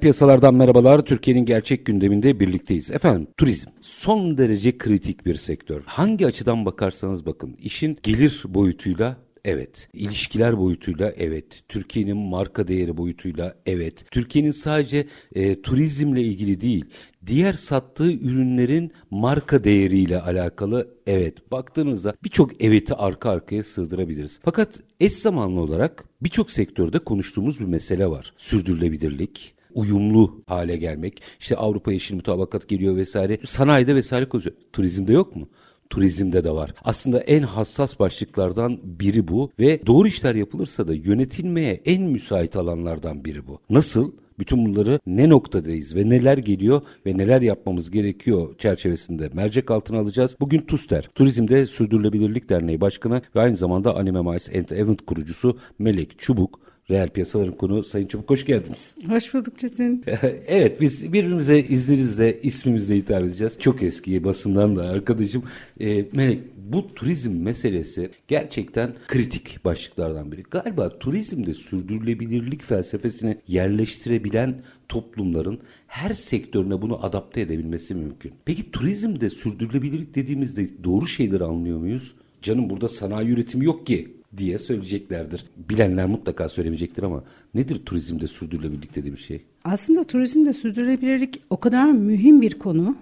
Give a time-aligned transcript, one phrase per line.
[0.00, 1.04] Piyasalardan merhabalar.
[1.04, 2.90] Türkiye'nin gerçek gündeminde birlikteyiz.
[2.90, 5.82] Efendim turizm son derece kritik bir sektör.
[5.86, 9.88] Hangi açıdan bakarsanız bakın işin gelir boyutuyla Evet.
[9.94, 11.62] İlişkiler boyutuyla evet.
[11.68, 14.04] Türkiye'nin marka değeri boyutuyla evet.
[14.10, 16.84] Türkiye'nin sadece e, turizmle ilgili değil,
[17.26, 21.52] diğer sattığı ürünlerin marka değeriyle alakalı evet.
[21.52, 24.40] Baktığınızda birçok eveti arka arkaya sığdırabiliriz.
[24.44, 28.32] Fakat eş zamanlı olarak birçok sektörde konuştuğumuz bir mesele var.
[28.36, 31.22] Sürdürülebilirlik, uyumlu hale gelmek.
[31.40, 33.38] İşte Avrupa Yeşil Mutabakat geliyor vesaire.
[33.46, 34.56] Sanayide vesaire konuşuyor.
[34.72, 35.48] Turizmde yok mu?
[35.90, 36.74] turizmde de var.
[36.84, 43.24] Aslında en hassas başlıklardan biri bu ve doğru işler yapılırsa da yönetilmeye en müsait alanlardan
[43.24, 43.60] biri bu.
[43.70, 44.12] Nasıl?
[44.38, 50.36] Bütün bunları ne noktadayız ve neler geliyor ve neler yapmamız gerekiyor çerçevesinde mercek altına alacağız.
[50.40, 56.18] Bugün TUSTER, Turizmde Sürdürülebilirlik Derneği Başkanı ve aynı zamanda Anime Mice and Event kurucusu Melek
[56.18, 56.60] Çubuk
[56.90, 58.94] Reel piyasaların konu Sayın Çubuk hoş geldiniz.
[59.08, 60.04] Hoş bulduk Çetin.
[60.46, 63.58] evet biz birbirimize izninizle ismimizle hitap edeceğiz.
[63.58, 65.42] Çok eski basından da arkadaşım.
[65.80, 70.42] E, Melek bu turizm meselesi gerçekten kritik başlıklardan biri.
[70.42, 78.32] Galiba turizmde sürdürülebilirlik felsefesini yerleştirebilen toplumların her sektörüne bunu adapte edebilmesi mümkün.
[78.44, 82.14] Peki turizmde sürdürülebilirlik dediğimizde doğru şeyleri anlıyor muyuz?
[82.42, 85.44] Canım burada sanayi üretimi yok ki diye söyleyeceklerdir.
[85.56, 87.24] Bilenler mutlaka söylemeyecektir ama
[87.54, 89.44] nedir turizmde sürdürülebilirlik dediğim şey?
[89.64, 92.96] Aslında turizmde sürdürülebilirlik o kadar mühim bir konu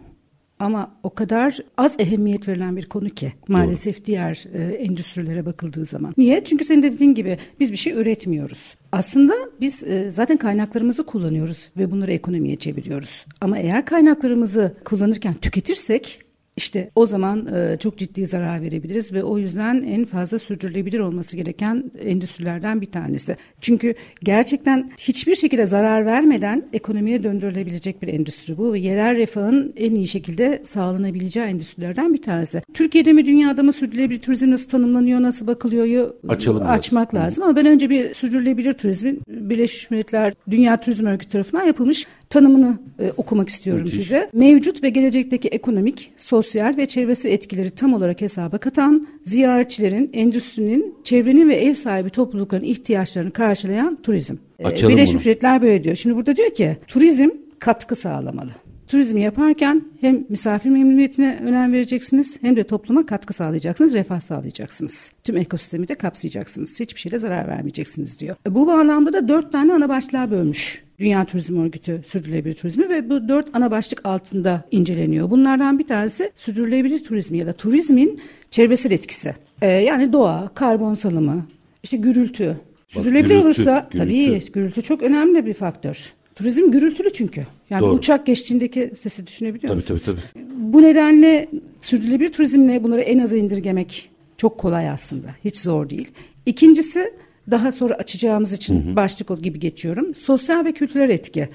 [0.59, 4.07] ama o kadar az ehemmiyet verilen bir konu ki maalesef Doğru.
[4.07, 6.15] diğer e, endüstrilere bakıldığı zaman.
[6.19, 6.45] Niye?
[6.45, 8.75] Çünkü senin dediğin gibi biz bir şey üretmiyoruz.
[8.93, 13.27] Aslında biz e, zaten kaynaklarımızı kullanıyoruz ve bunları ekonomiye çeviriyoruz.
[13.41, 16.21] Ama eğer kaynaklarımızı kullanırken tüketirsek
[16.59, 21.37] işte o zaman e, çok ciddi zarar verebiliriz ve o yüzden en fazla sürdürülebilir olması
[21.37, 23.37] gereken endüstrilerden bir tanesi.
[23.61, 29.95] Çünkü gerçekten hiçbir şekilde zarar vermeden ekonomiye döndürülebilecek bir endüstri bu ve yerel refahın en
[29.95, 32.63] iyi şekilde sağlanabileceği endüstrilerden bir tanesi.
[32.75, 37.25] Türkiye'de mi dünyada mı sürdürülebilir turizm nasıl tanımlanıyor, nasıl bakılıyor Açalım açmak biraz.
[37.25, 37.45] lazım.
[37.45, 43.13] Ama ben önce bir sürdürülebilir turizmin Birleşmiş Milletler Dünya Turizm Örgütü tarafından yapılmış tanımını e,
[43.17, 44.01] okumak istiyorum Müthiş.
[44.01, 44.31] size.
[44.33, 51.49] Mevcut ve gelecekteki ekonomik, sosyal ve çevresi etkileri tam olarak hesaba katan, ziyaretçilerin, endüstrinin, çevrenin
[51.49, 54.35] ve ev sahibi toplulukların ihtiyaçlarını karşılayan turizm.
[54.59, 55.97] E, Açalım Birleşmiş Milletler böyle diyor.
[55.97, 57.29] Şimdi burada diyor ki turizm
[57.59, 58.51] katkı sağlamalı.
[58.89, 65.13] Turizmi yaparken hem misafir memnuniyetine önem vereceksiniz hem de topluma katkı sağlayacaksınız, refah sağlayacaksınız.
[65.25, 66.81] Tüm ekosistemi de kapsayacaksınız.
[66.81, 68.37] Hiçbir şeyle zarar vermeyeceksiniz diyor.
[68.49, 73.29] Bu bağlamda da dört tane ana başlığa bölmüş Dünya Turizm Örgütü sürdürülebilir turizmi ve bu
[73.29, 75.31] dört ana başlık altında inceleniyor.
[75.31, 78.21] Bunlardan bir tanesi sürdürülebilir turizmi ya da turizmin
[78.51, 79.35] çevresel etkisi.
[79.63, 81.47] Ee, yani doğa, karbon salımı,
[81.83, 82.57] işte gürültü.
[82.89, 83.99] Sürdürülebilir gürültü, olursa gürültü.
[83.99, 86.13] tabii gürültü çok önemli bir faktör.
[86.39, 87.47] Turizm gürültülü çünkü.
[87.71, 87.93] Yani Doğru.
[87.93, 90.03] uçak geçtiğindeki sesi düşünebiliyor tabii, musunuz?
[90.05, 90.45] Tabii tabii.
[90.73, 91.49] Bu nedenle
[91.81, 95.29] sürdürülebilir turizmle bunları en aza indirgemek çok kolay aslında.
[95.45, 96.09] Hiç zor değil.
[96.47, 97.13] İkincisi
[97.51, 98.97] daha sonra açacağımız için hı hı.
[98.97, 100.15] başlık gibi geçiyorum.
[100.15, 101.49] Sosyal ve kültürel etki.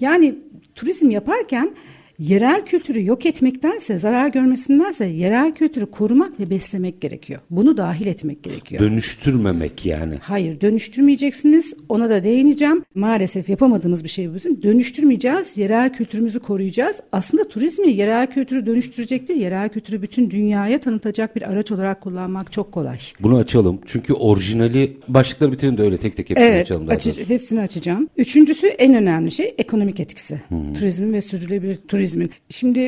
[0.00, 0.34] Yani
[0.74, 1.74] turizm yaparken
[2.18, 7.40] yerel kültürü yok etmektense, zarar görmesindense yerel kültürü korumak ve beslemek gerekiyor.
[7.50, 8.82] Bunu dahil etmek gerekiyor.
[8.82, 10.18] Dönüştürmemek yani.
[10.22, 11.74] Hayır, dönüştürmeyeceksiniz.
[11.88, 12.84] Ona da değineceğim.
[12.94, 14.62] Maalesef yapamadığımız bir şey bizim.
[14.62, 17.00] Dönüştürmeyeceğiz, yerel kültürümüzü koruyacağız.
[17.12, 19.34] Aslında turizmi yerel kültürü dönüştürecektir.
[19.34, 22.98] Yerel kültürü bütün dünyaya tanıtacak bir araç olarak kullanmak çok kolay.
[23.20, 23.80] Bunu açalım.
[23.86, 26.88] Çünkü orijinali başlıkları bitirin de öyle tek tek hepsini evet, açalım.
[26.90, 28.08] Evet, hepsini açacağım.
[28.16, 30.40] Üçüncüsü en önemli şey ekonomik etkisi.
[30.48, 30.74] Hmm.
[30.74, 32.30] Turizmin ve sürdürülebilir turizm turizmin.
[32.48, 32.80] Şimdi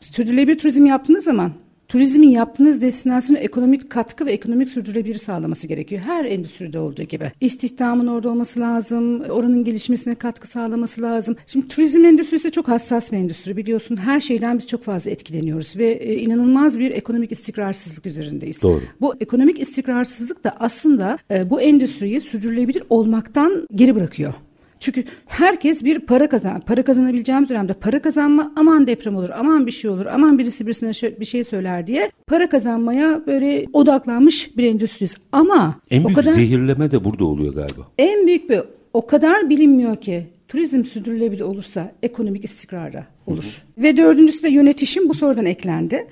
[0.00, 1.52] sürdürülebilir turizm yaptığınız zaman
[1.88, 6.02] turizmin yaptığınız destinasyonu ekonomik katkı ve ekonomik sürdürülebilir sağlaması gerekiyor.
[6.04, 7.32] Her endüstride olduğu gibi.
[7.40, 11.36] İstihdamın orada olması lazım, oranın gelişmesine katkı sağlaması lazım.
[11.46, 13.96] Şimdi turizm endüstrisi çok hassas bir endüstri biliyorsun.
[13.96, 18.62] Her şeyden biz çok fazla etkileniyoruz ve e, inanılmaz bir ekonomik istikrarsızlık üzerindeyiz.
[18.62, 18.80] Doğru.
[19.00, 24.34] Bu ekonomik istikrarsızlık da aslında e, bu endüstriyi sürdürülebilir olmaktan geri bırakıyor.
[24.82, 29.72] Çünkü herkes bir para kazan, para kazanabileceğimiz dönemde para kazanma, aman deprem olur, aman bir
[29.72, 35.16] şey olur, aman birisi birisine bir şey söyler diye para kazanmaya böyle odaklanmış bir endüstriyiz.
[35.32, 37.88] Ama en büyük kadar, zehirleme de burada oluyor galiba.
[37.98, 38.60] En büyük bir
[38.92, 43.62] o kadar bilinmiyor ki turizm sürdürülebilir olursa ekonomik istikrara olur.
[43.76, 43.84] Hı hı.
[43.84, 46.06] Ve dördüncüsü de yönetişim bu sorudan eklendi.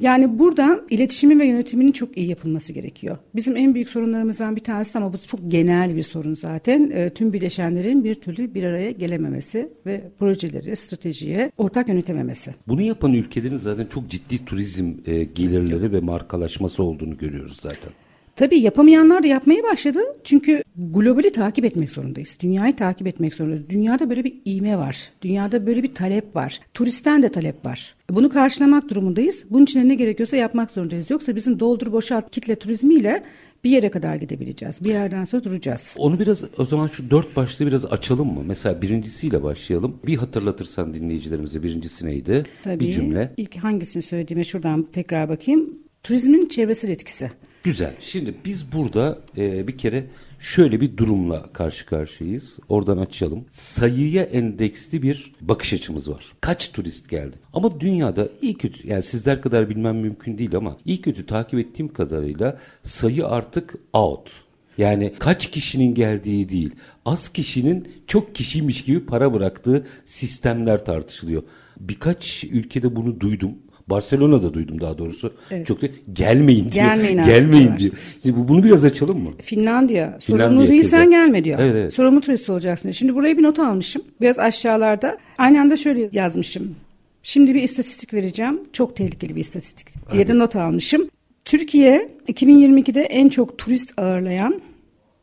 [0.00, 3.18] Yani burada iletişimin ve yönetiminin çok iyi yapılması gerekiyor.
[3.34, 6.90] Bizim en büyük sorunlarımızdan bir tanesi ama bu çok genel bir sorun zaten.
[6.90, 12.54] E, tüm bileşenlerin bir türlü bir araya gelememesi ve projeleri, stratejiye ortak yönetememesi.
[12.68, 17.92] Bunu yapan ülkelerin zaten çok ciddi turizm e, gelirleri ve markalaşması olduğunu görüyoruz zaten.
[18.36, 19.98] Tabii yapamayanlar da yapmaya başladı.
[20.24, 22.38] Çünkü globali takip etmek zorundayız.
[22.40, 23.68] Dünyayı takip etmek zorundayız.
[23.68, 25.10] Dünyada böyle bir iğme var.
[25.22, 26.60] Dünyada böyle bir talep var.
[26.74, 27.94] Turistten de talep var.
[28.10, 29.44] Bunu karşılamak durumundayız.
[29.50, 31.10] Bunun için ne gerekiyorsa yapmak zorundayız.
[31.10, 33.22] Yoksa bizim doldur boşalt kitle turizmiyle
[33.64, 34.84] bir yere kadar gidebileceğiz.
[34.84, 35.94] Bir yerden sonra duracağız.
[35.98, 38.42] Onu biraz o zaman şu dört başlığı biraz açalım mı?
[38.46, 39.98] Mesela birincisiyle başlayalım.
[40.06, 42.44] Bir hatırlatırsan dinleyicilerimize birincisi neydi?
[42.62, 42.80] Tabii.
[42.80, 43.32] Bir cümle.
[43.36, 45.78] İlk hangisini söylediğime şuradan tekrar bakayım.
[46.02, 47.30] Turizmin çevresel etkisi.
[47.66, 47.94] Güzel.
[48.00, 50.04] Şimdi biz burada e, bir kere
[50.38, 52.58] şöyle bir durumla karşı karşıyayız.
[52.68, 53.44] Oradan açalım.
[53.50, 56.24] Sayıya endeksli bir bakış açımız var.
[56.40, 57.36] Kaç turist geldi?
[57.52, 61.92] Ama dünyada iyi kötü yani sizler kadar bilmem mümkün değil ama iyi kötü takip ettiğim
[61.92, 64.30] kadarıyla sayı artık out.
[64.78, 66.70] Yani kaç kişinin geldiği değil,
[67.04, 71.42] az kişinin çok kişiymiş gibi para bıraktığı sistemler tartışılıyor.
[71.80, 73.54] Birkaç ülkede bunu duydum.
[73.88, 75.32] Barcelona'da duydum daha doğrusu.
[75.50, 75.66] Evet.
[75.66, 76.86] Çok da gelmeyin diyor.
[76.86, 77.92] Gelmeyin, gelmeyin diyor.
[78.22, 79.30] Şimdi bunu biraz açalım mı?
[79.42, 80.18] Finlandiya.
[80.18, 81.10] Finlandiya Sorumlu değilsen keza.
[81.10, 81.58] gelme diyor.
[81.58, 81.92] Evet, evet.
[81.92, 82.90] Sorumlu turist olacaksın.
[82.90, 84.02] Şimdi buraya bir not almışım.
[84.20, 85.18] Biraz aşağılarda.
[85.38, 86.74] Aynı anda şöyle yazmışım.
[87.22, 88.60] Şimdi bir istatistik vereceğim.
[88.72, 91.10] Çok tehlikeli bir istatistik diye de not almışım.
[91.44, 94.60] Türkiye 2022'de en çok turist ağırlayan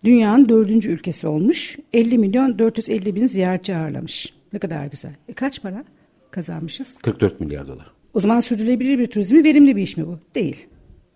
[0.04, 1.78] dünyanın dördüncü ülkesi olmuş.
[1.94, 4.34] 50 milyon 450 bin ziyaretçi ağırlamış.
[4.54, 5.12] Ne kadar güzel.
[5.30, 5.84] E kaç para
[6.32, 6.98] kazanmışız?
[6.98, 7.92] 44 milyar dolar.
[8.14, 10.20] O zaman sürdürülebilir bir turizmi verimli bir iş mi bu?
[10.36, 10.66] Değil.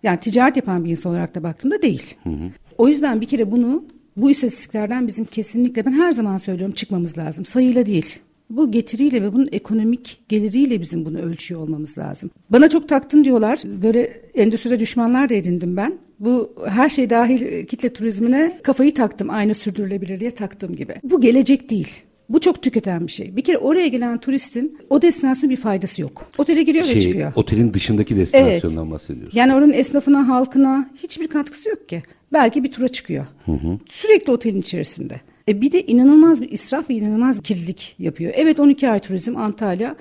[0.03, 2.15] Yani ticaret yapan bir insan olarak da baktığımda değil.
[2.23, 2.51] Hı hı.
[2.77, 3.83] O yüzden bir kere bunu
[4.17, 7.45] bu istatistiklerden bizim kesinlikle ben her zaman söylüyorum çıkmamız lazım.
[7.45, 8.19] Sayıyla değil.
[8.49, 12.29] Bu getiriyle ve bunun ekonomik geliriyle bizim bunu ölçüyor olmamız lazım.
[12.49, 13.59] Bana çok taktın diyorlar.
[13.65, 13.99] Böyle
[14.35, 15.99] endüstride düşmanlar da edindim ben.
[16.19, 19.29] Bu her şey dahil kitle turizmine kafayı taktım.
[19.29, 20.95] Aynı sürdürülebilirliğe taktığım gibi.
[21.03, 22.01] Bu gelecek değil.
[22.29, 23.35] Bu çok tüketen bir şey.
[23.35, 26.29] Bir kere oraya gelen turistin o destinasyonun bir faydası yok.
[26.37, 27.31] Otele giriyor şey, ve çıkıyor.
[27.35, 28.93] Otelin dışındaki destinasyondan evet.
[28.93, 29.35] bahsediyoruz.
[29.35, 32.03] Yani oranın esnafına, halkına hiçbir katkısı yok ki.
[32.33, 33.25] Belki bir tura çıkıyor.
[33.45, 33.79] Hı hı.
[33.89, 35.21] Sürekli otelin içerisinde.
[35.49, 38.33] E bir de inanılmaz bir israf ve inanılmaz bir kirlilik yapıyor.
[38.35, 39.95] Evet 12 ay turizm Antalya.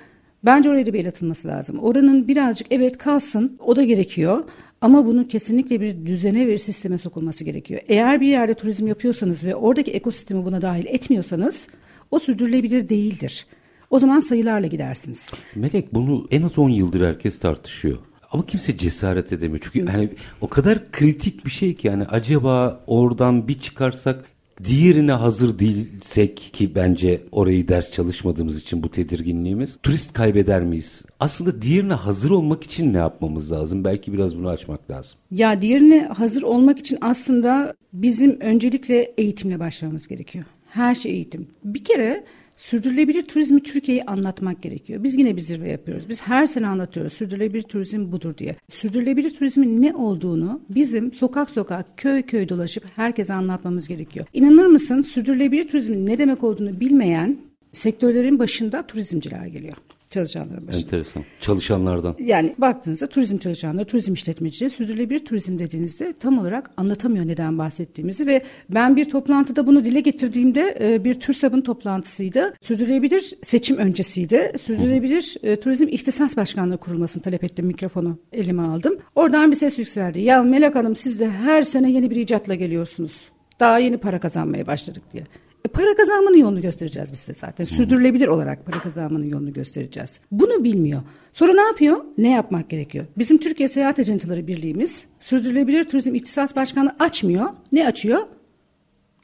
[0.45, 1.79] Bence oraya da bir el atılması lazım.
[1.79, 4.45] Oranın birazcık evet kalsın o da gerekiyor.
[4.81, 7.81] Ama bunun kesinlikle bir düzene ve sisteme sokulması gerekiyor.
[7.89, 11.67] Eğer bir yerde turizm yapıyorsanız ve oradaki ekosistemi buna dahil etmiyorsanız
[12.11, 13.47] o sürdürülebilir değildir.
[13.91, 15.33] O zaman sayılarla gidersiniz.
[15.55, 17.99] Melek bunu en az 10 yıldır herkes tartışıyor.
[18.33, 19.69] Ama kimse cesaret edemiyor.
[19.73, 20.11] Çünkü hani
[20.41, 24.25] o kadar kritik bir şey ki yani acaba oradan bir çıkarsak
[24.65, 31.05] diğerine hazır değilsek ki bence orayı ders çalışmadığımız için bu tedirginliğimiz turist kaybeder miyiz?
[31.21, 33.85] Aslında diğerine hazır olmak için ne yapmamız lazım?
[33.85, 35.19] Belki biraz bunu açmak lazım.
[35.31, 40.45] Ya diğerine hazır olmak için aslında bizim öncelikle eğitimle başlamamız gerekiyor.
[40.77, 41.47] Her şey eğitim.
[41.65, 42.25] Bir kere
[42.57, 45.03] sürdürülebilir turizmi Türkiye'yi anlatmak gerekiyor.
[45.03, 46.09] Biz yine bir zirve yapıyoruz.
[46.09, 48.57] Biz her sene anlatıyoruz sürdürülebilir turizm budur diye.
[48.69, 54.27] Sürdürülebilir turizmin ne olduğunu bizim sokak sokak, köy köy dolaşıp herkese anlatmamız gerekiyor.
[54.33, 57.37] İnanır mısın sürdürülebilir turizmin ne demek olduğunu bilmeyen
[57.73, 59.77] sektörlerin başında turizmciler geliyor
[60.11, 60.83] çalışanların başında.
[60.83, 61.25] Enteresan.
[61.41, 62.17] Çalışanlardan.
[62.19, 68.43] Yani baktığınızda turizm çalışanları, turizm işletmecileri sürdürülebilir turizm dediğinizde tam olarak anlatamıyor neden bahsettiğimizi ve
[68.71, 72.55] ben bir toplantıda bunu dile getirdiğimde e, bir TÜRSAB'ın toplantısıydı.
[72.63, 74.53] Sürdürülebilir seçim öncesiydi.
[74.61, 77.67] Sürdürülebilir e, Turizm İhtisas Başkanlığı kurulmasını talep ettim.
[77.67, 78.99] Mikrofonu elime aldım.
[79.15, 80.21] Oradan bir ses yükseldi.
[80.21, 83.29] Ya Melek Hanım siz de her sene yeni bir icatla geliyorsunuz.
[83.61, 85.25] Daha yeni para kazanmaya başladık diye.
[85.65, 87.65] E, para kazanmanın yolunu göstereceğiz biz size zaten.
[87.65, 90.21] Sürdürülebilir olarak para kazanmanın yolunu göstereceğiz.
[90.31, 91.03] Bunu bilmiyor.
[91.33, 92.05] Sonra ne yapıyor?
[92.19, 93.07] Ne yapmak gerekiyor?
[93.19, 97.47] Bizim Türkiye Seyahat Ajantaları Birliği'miz Sürdürülebilir Turizm İhtisas Başkanlığı açmıyor.
[97.73, 98.19] Ne açıyor?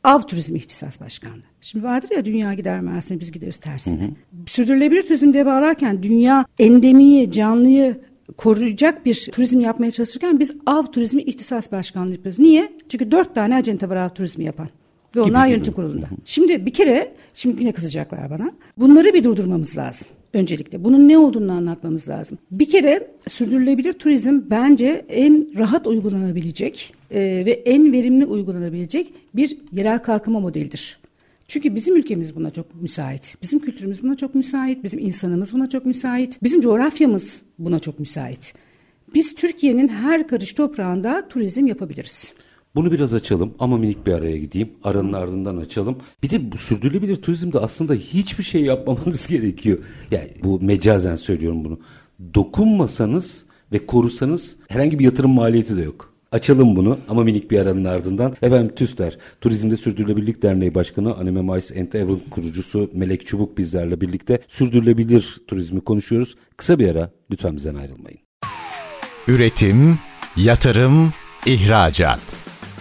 [0.05, 1.43] Av Turizm İhtisas Başkanlığı.
[1.61, 4.03] Şimdi vardır ya dünya gider Mersin'e biz gideriz tersine.
[4.03, 4.11] Hı hı.
[4.47, 8.01] Sürdürülebilir turizm diye bağlarken dünya endemiyi, canlıyı
[8.37, 12.39] koruyacak bir turizm yapmaya çalışırken biz av turizmi ihtisas başkanlığı yapıyoruz.
[12.39, 12.73] Niye?
[12.89, 14.69] Çünkü dört tane acente var av turizmi yapan.
[15.16, 16.07] Ve onlar gibi, yönetim kurulunda.
[16.25, 18.50] Şimdi bir kere, şimdi yine kızacaklar bana.
[18.76, 20.85] Bunları bir durdurmamız lazım öncelikle.
[20.85, 22.38] Bunun ne olduğunu anlatmamız lazım.
[22.50, 29.99] Bir kere sürdürülebilir turizm bence en rahat uygulanabilecek e, ve en verimli uygulanabilecek bir yerel
[29.99, 30.99] kalkınma modelidir.
[31.49, 33.37] Çünkü bizim ülkemiz buna çok müsait.
[33.42, 34.85] Bizim kültürümüz buna çok müsait.
[34.85, 36.42] Bizim insanımız buna çok müsait.
[36.42, 38.54] Bizim coğrafyamız buna çok müsait.
[39.14, 42.33] Biz Türkiye'nin her karış toprağında turizm yapabiliriz.
[42.75, 44.71] Bunu biraz açalım ama minik bir araya gideyim.
[44.85, 45.97] Aranın ardından açalım.
[46.23, 49.79] Bir de bu sürdürülebilir turizmde aslında hiçbir şey yapmamanız gerekiyor.
[50.11, 51.79] Yani bu mecazen söylüyorum bunu.
[52.35, 56.12] Dokunmasanız ve korusanız herhangi bir yatırım maliyeti de yok.
[56.33, 58.37] Açalım bunu ama minik bir aranın ardından.
[58.43, 64.41] Efendim TÜSTER, Turizmde Sürdürülebilirlik Derneği Başkanı Anime Mais and Event kurucusu Melek Çubuk bizlerle birlikte
[64.49, 66.35] sürdürülebilir turizmi konuşuyoruz.
[66.57, 68.19] Kısa bir ara lütfen bizden ayrılmayın.
[69.29, 69.99] Üretim,
[70.37, 71.12] yatırım,
[71.47, 72.41] ihracat.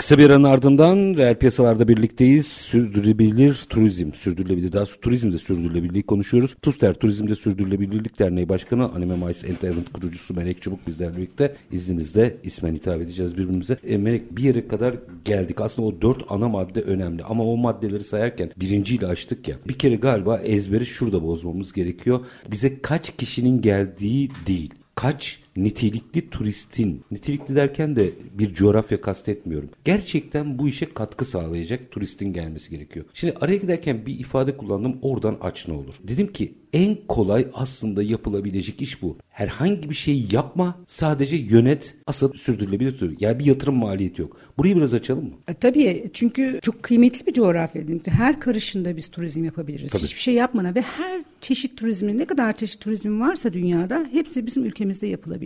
[0.00, 2.46] Kısa bir aranın ardından reel piyasalarda birlikteyiz.
[2.46, 6.56] Sürdürülebilir turizm, sürdürülebilir daha turizmde sürdürülebilirliği konuşuyoruz.
[6.62, 11.54] TUSTER Turizmde Sürdürülebilirlik Derneği Başkanı Anime Mais Event kurucusu Melek Çubuk bizlerle birlikte.
[11.72, 13.78] İzninizle ismen hitap edeceğiz birbirimize.
[13.84, 15.60] E, Melek bir yere kadar geldik.
[15.60, 19.56] Aslında o dört ana madde önemli ama o maddeleri sayarken birinciyle açtık ya.
[19.68, 22.20] Bir kere galiba ezberi şurada bozmamız gerekiyor.
[22.50, 29.70] Bize kaç kişinin geldiği değil kaç nitelikli turistin, nitelikli derken de bir coğrafya kastetmiyorum.
[29.84, 33.04] Gerçekten bu işe katkı sağlayacak turistin gelmesi gerekiyor.
[33.14, 35.94] Şimdi araya giderken bir ifade kullandım oradan aç ne olur.
[36.02, 39.16] Dedim ki en kolay aslında yapılabilecek iş bu.
[39.28, 43.16] Herhangi bir şey yapma sadece yönet asıl sürdürülebilir turizm.
[43.20, 44.36] Yani bir yatırım maliyeti yok.
[44.58, 45.34] Burayı biraz açalım mı?
[45.48, 47.82] E, tabii çünkü çok kıymetli bir coğrafya.
[48.06, 49.90] Her karışında biz turizm yapabiliriz.
[49.92, 50.02] Tabii.
[50.02, 54.64] Hiçbir şey yapmana ve her çeşit turizmin ne kadar çeşit turizm varsa dünyada hepsi bizim
[54.64, 55.39] ülkemizde yapılabilir.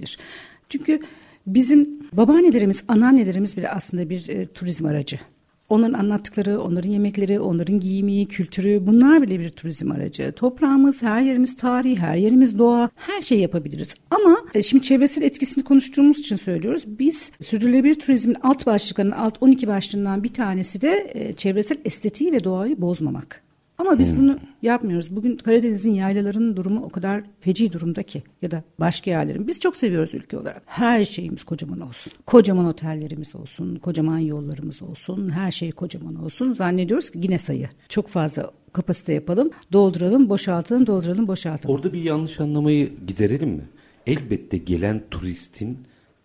[0.68, 1.00] Çünkü
[1.46, 5.18] bizim babaannelerimiz, anneannelerimiz bile aslında bir e, turizm aracı.
[5.68, 10.32] Onların anlattıkları, onların yemekleri, onların giyimi, kültürü bunlar bile bir turizm aracı.
[10.32, 13.94] Toprağımız, her yerimiz tarih, her yerimiz doğa, her şey yapabiliriz.
[14.10, 16.84] Ama e, şimdi çevresel etkisini konuştuğumuz için söylüyoruz.
[16.86, 22.44] Biz sürdürülebilir turizmin alt başlıklarının alt 12 başlığından bir tanesi de e, çevresel estetiği ve
[22.44, 23.43] doğayı bozmamak.
[23.78, 24.18] Ama biz hmm.
[24.18, 25.16] bunu yapmıyoruz.
[25.16, 29.48] Bugün Karadeniz'in yaylalarının durumu o kadar feci durumda ki ya da başka yerlerin.
[29.48, 30.62] Biz çok seviyoruz ülke olarak.
[30.66, 32.12] Her şeyimiz kocaman olsun.
[32.26, 36.52] Kocaman otellerimiz olsun, kocaman yollarımız olsun, her şey kocaman olsun.
[36.52, 37.68] Zannediyoruz ki yine sayı.
[37.88, 41.74] Çok fazla kapasite yapalım, dolduralım, boşaltalım, dolduralım, boşaltalım.
[41.74, 43.64] Orada bir yanlış anlamayı giderelim mi?
[44.06, 45.78] Elbette gelen turistin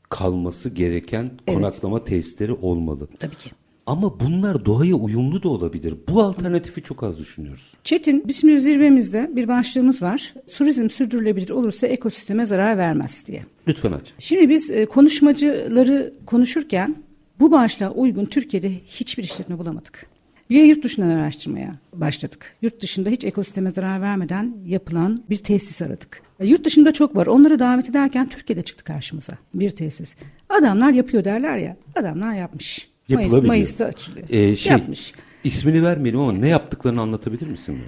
[0.10, 1.58] kalması gereken evet.
[1.58, 3.08] konaklama tesisleri olmalı.
[3.20, 3.52] Tabii ki.
[3.90, 5.94] Ama bunlar doğaya uyumlu da olabilir.
[6.08, 7.64] Bu alternatifi çok az düşünüyoruz.
[7.84, 10.34] Çetin, biz şimdi zirvemizde bir başlığımız var.
[10.58, 13.46] Turizm sürdürülebilir olursa ekosisteme zarar vermez diye.
[13.68, 14.14] Lütfen aç.
[14.20, 16.96] Şimdi biz e, konuşmacıları konuşurken
[17.40, 20.08] bu başlığa uygun Türkiye'de hiçbir işletme bulamadık.
[20.52, 22.56] Ve yurt dışından araştırmaya başladık.
[22.62, 26.22] Yurt dışında hiç ekosisteme zarar vermeden yapılan bir tesis aradık.
[26.40, 27.28] E, yurt dışında çok var.
[27.28, 30.16] Onları davet ederken Türkiye'de çıktı karşımıza bir tesis.
[30.50, 31.78] Adamlar yapıyor derler ya.
[31.96, 32.90] Adamlar yapmış.
[33.16, 34.30] Mayıs, Mayıs'ta açılıyor.
[34.30, 35.14] Ee, şey, Yapmış.
[35.44, 37.80] İsmini vermeyelim ama ne yaptıklarını anlatabilir misin?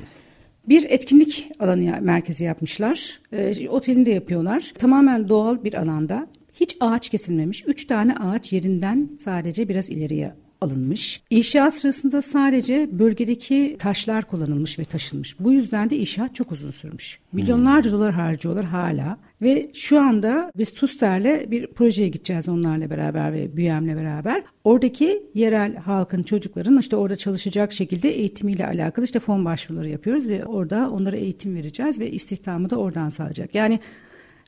[0.70, 3.20] Bir etkinlik alanı merkezi yapmışlar.
[3.34, 4.74] E, otelinde yapıyorlar.
[4.78, 6.28] Tamamen doğal bir alanda.
[6.54, 7.64] Hiç ağaç kesilmemiş.
[7.68, 11.22] Üç tane ağaç yerinden sadece biraz ileriye alınmış.
[11.30, 15.40] İnşaat sırasında sadece bölgedeki taşlar kullanılmış ve taşınmış.
[15.40, 17.20] Bu yüzden de inşaat çok uzun sürmüş.
[17.32, 18.00] Milyonlarca hmm.
[18.00, 19.18] dolar harcıyorlar hala.
[19.42, 24.44] Ve şu anda biz TUSTER'le bir projeye gideceğiz onlarla beraber ve BÜYEM'le beraber.
[24.64, 30.46] Oradaki yerel halkın, çocukların işte orada çalışacak şekilde eğitimiyle alakalı işte fon başvuruları yapıyoruz ve
[30.46, 33.56] orada onlara eğitim vereceğiz ve istihdamı da oradan sağlayacak.
[33.56, 33.80] Yani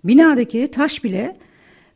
[0.04, 1.38] binadaki taş bile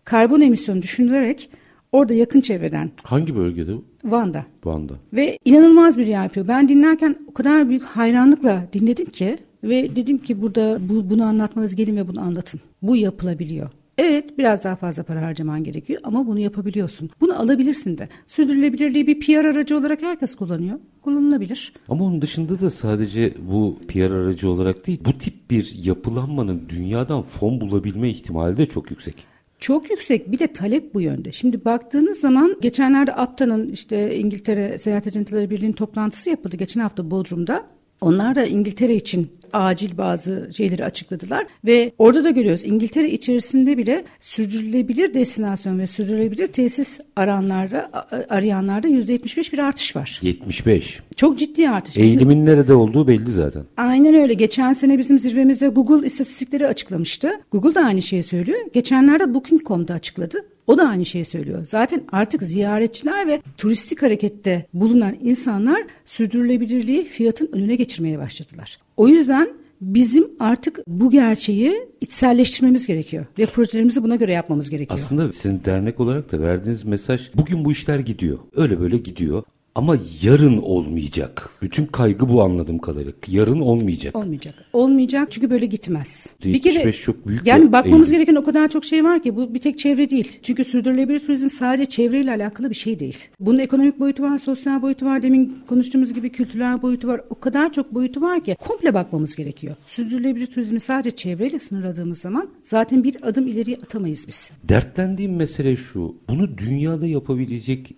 [0.03, 1.49] karbon emisyonu düşünülerek
[1.91, 2.91] Orada yakın çevreden.
[3.03, 3.85] Hangi bölgede bu?
[4.11, 4.45] Van'da.
[4.65, 4.93] Van'da.
[5.13, 6.47] Ve inanılmaz bir yer yapıyor.
[6.47, 11.75] Ben dinlerken o kadar büyük hayranlıkla dinledim ki ve dedim ki burada bu, bunu anlatmanız
[11.75, 12.61] gelin ve bunu anlatın.
[12.81, 13.69] Bu yapılabiliyor.
[13.97, 17.09] Evet biraz daha fazla para harcaman gerekiyor ama bunu yapabiliyorsun.
[17.21, 18.09] Bunu alabilirsin de.
[18.27, 20.79] Sürdürülebilirliği bir PR aracı olarak herkes kullanıyor.
[21.01, 21.73] Kullanılabilir.
[21.89, 27.21] Ama onun dışında da sadece bu PR aracı olarak değil bu tip bir yapılanmanın dünyadan
[27.21, 29.15] fon bulabilme ihtimali de çok yüksek.
[29.59, 31.31] Çok yüksek bir de talep bu yönde.
[31.31, 37.76] Şimdi baktığınız zaman geçenlerde APTA'nın işte İngiltere Seyahat Acenteleri Birliği'nin toplantısı yapıldı geçen hafta Bodrum'da.
[38.01, 44.03] Onlar da İngiltere için acil bazı şeyleri açıkladılar ve orada da görüyoruz İngiltere içerisinde bile
[44.19, 47.91] sürdürülebilir destinasyon ve sürdürülebilir tesis aranlarda
[48.29, 50.19] arayanlarda yüzde 75 bir artış var.
[50.21, 50.99] 75.
[51.15, 51.97] Çok ciddi artış.
[51.97, 52.45] Eğilimin bizim...
[52.45, 53.63] nerede olduğu belli zaten.
[53.77, 54.33] Aynen öyle.
[54.33, 57.31] Geçen sene bizim zirvemizde Google istatistikleri açıklamıştı.
[57.51, 58.59] Google da aynı şeyi söylüyor.
[58.73, 60.37] Geçenlerde Booking.com'da açıkladı.
[60.67, 61.65] O da aynı şeyi söylüyor.
[61.65, 68.77] Zaten artık ziyaretçiler ve turistik harekette bulunan insanlar sürdürülebilirliği fiyatın önüne geçirmeye başladılar.
[68.97, 69.49] O yüzden
[69.81, 74.99] bizim artık bu gerçeği içselleştirmemiz gerekiyor ve projelerimizi buna göre yapmamız gerekiyor.
[74.99, 78.39] Aslında sizin dernek olarak da verdiğiniz mesaj bugün bu işler gidiyor.
[78.55, 79.43] Öyle böyle gidiyor.
[79.77, 81.49] Ama yarın olmayacak.
[81.61, 83.11] Bütün kaygı bu anladığım kadarıyla.
[83.27, 84.15] Yarın olmayacak.
[84.15, 84.55] Olmayacak.
[84.73, 86.29] Olmayacak çünkü böyle gitmez.
[86.45, 88.25] Bir kere çok büyük yani bakmamız eğilim.
[88.25, 90.39] gereken o kadar çok şey var ki bu bir tek çevre değil.
[90.43, 93.17] Çünkü sürdürülebilir turizm sadece çevreyle alakalı bir şey değil.
[93.39, 97.21] Bunun ekonomik boyutu var, sosyal boyutu var, demin konuştuğumuz gibi kültürel boyutu var.
[97.29, 99.75] O kadar çok boyutu var ki komple bakmamız gerekiyor.
[99.85, 104.51] Sürdürülebilir turizmi sadece çevreyle sınırladığımız zaman zaten bir adım ileriye atamayız biz.
[104.63, 106.15] Dertlendiğim mesele şu.
[106.29, 107.95] Bunu dünyada yapabilecek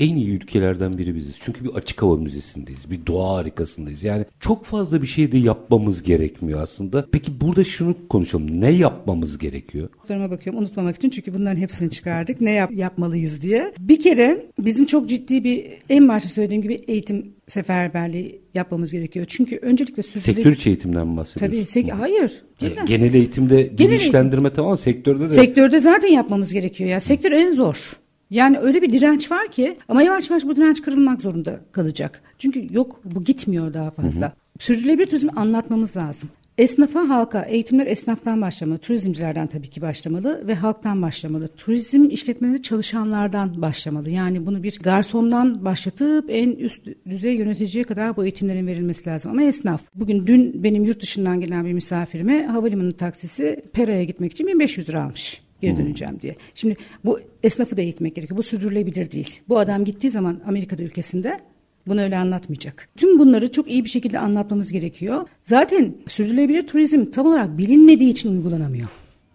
[0.00, 1.38] en iyi ülkelerden biri biziz.
[1.40, 2.90] Çünkü bir açık hava müzesindeyiz.
[2.90, 4.04] Bir doğa harikasındayız.
[4.04, 7.06] Yani çok fazla bir şey de yapmamız gerekmiyor aslında.
[7.12, 8.60] Peki burada şunu konuşalım.
[8.60, 9.88] Ne yapmamız gerekiyor?
[10.08, 12.40] Soruma bakıyorum unutmamak için çünkü bunların hepsini çıkardık.
[12.40, 13.72] Ne yap yapmalıyız diye.
[13.78, 19.26] Bir kere bizim çok ciddi bir en başta söylediğim gibi eğitim seferberliği yapmamız gerekiyor.
[19.28, 20.34] Çünkü öncelikle sürdürülebilir...
[20.34, 21.56] Sektör içi eğitimden mi bahsediyorsun?
[21.58, 21.66] Tabii.
[21.66, 22.42] Sek hayır.
[22.60, 24.56] Yani genel eğitimde genel bilinçlendirme eğitim.
[24.56, 25.34] tamam sektörde de.
[25.34, 26.90] Sektörde zaten yapmamız gerekiyor.
[26.90, 28.01] Ya sektör en zor.
[28.32, 32.22] Yani öyle bir direnç var ki ama yavaş yavaş bu direnç kırılmak zorunda kalacak.
[32.38, 34.26] Çünkü yok bu gitmiyor daha fazla.
[34.26, 34.32] Hı hı.
[34.58, 36.30] Sürdürülebilir turizmi anlatmamız lazım.
[36.58, 41.48] Esnafa, halka, eğitimler esnaftan başlamalı, turizmcilerden tabii ki başlamalı ve halktan başlamalı.
[41.48, 44.10] Turizm işletmeleri çalışanlardan başlamalı.
[44.10, 49.30] Yani bunu bir garsondan başlatıp en üst düzey yöneticiye kadar bu eğitimlerin verilmesi lazım.
[49.30, 54.46] Ama esnaf, bugün dün benim yurt dışından gelen bir misafirime havalimanı taksisi Pera'ya gitmek için
[54.46, 56.34] 1500 lira almış geri döneceğim diye.
[56.54, 58.38] Şimdi bu esnafı da eğitmek gerekiyor.
[58.38, 59.40] Bu sürdürülebilir değil.
[59.48, 61.40] Bu adam gittiği zaman Amerika'da ülkesinde
[61.86, 62.88] bunu öyle anlatmayacak.
[62.96, 65.28] Tüm bunları çok iyi bir şekilde anlatmamız gerekiyor.
[65.42, 68.88] Zaten sürdürülebilir turizm tam olarak bilinmediği için uygulanamıyor.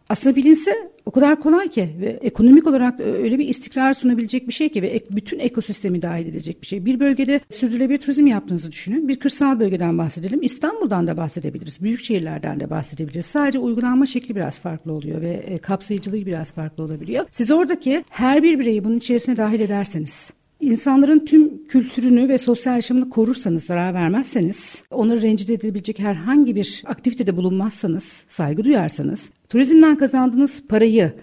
[0.09, 4.69] Aslında bilinse o kadar kolay ki ve ekonomik olarak öyle bir istikrar sunabilecek bir şey
[4.69, 6.85] ki ve ek, bütün ekosistemi dahil edecek bir şey.
[6.85, 9.07] Bir bölgede sürdürülebilir turizm yaptığınızı düşünün.
[9.07, 10.39] Bir kırsal bölgeden bahsedelim.
[10.41, 11.81] İstanbul'dan da bahsedebiliriz.
[11.81, 13.25] Büyük şehirlerden de bahsedebiliriz.
[13.25, 17.25] Sadece uygulanma şekli biraz farklı oluyor ve e, kapsayıcılığı biraz farklı olabiliyor.
[17.31, 23.09] Siz oradaki her bir bireyi bunun içerisine dahil ederseniz İnsanların tüm kültürünü ve sosyal yaşamını
[23.09, 31.13] korursanız, zarar vermezseniz, onları rencide edebilecek herhangi bir aktivitede bulunmazsanız, saygı duyarsanız, turizmden kazandığınız parayı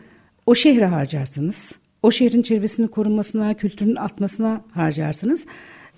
[0.46, 5.46] o şehre harcarsanız, o şehrin çevresinin korunmasına, kültürün artmasına harcarsanız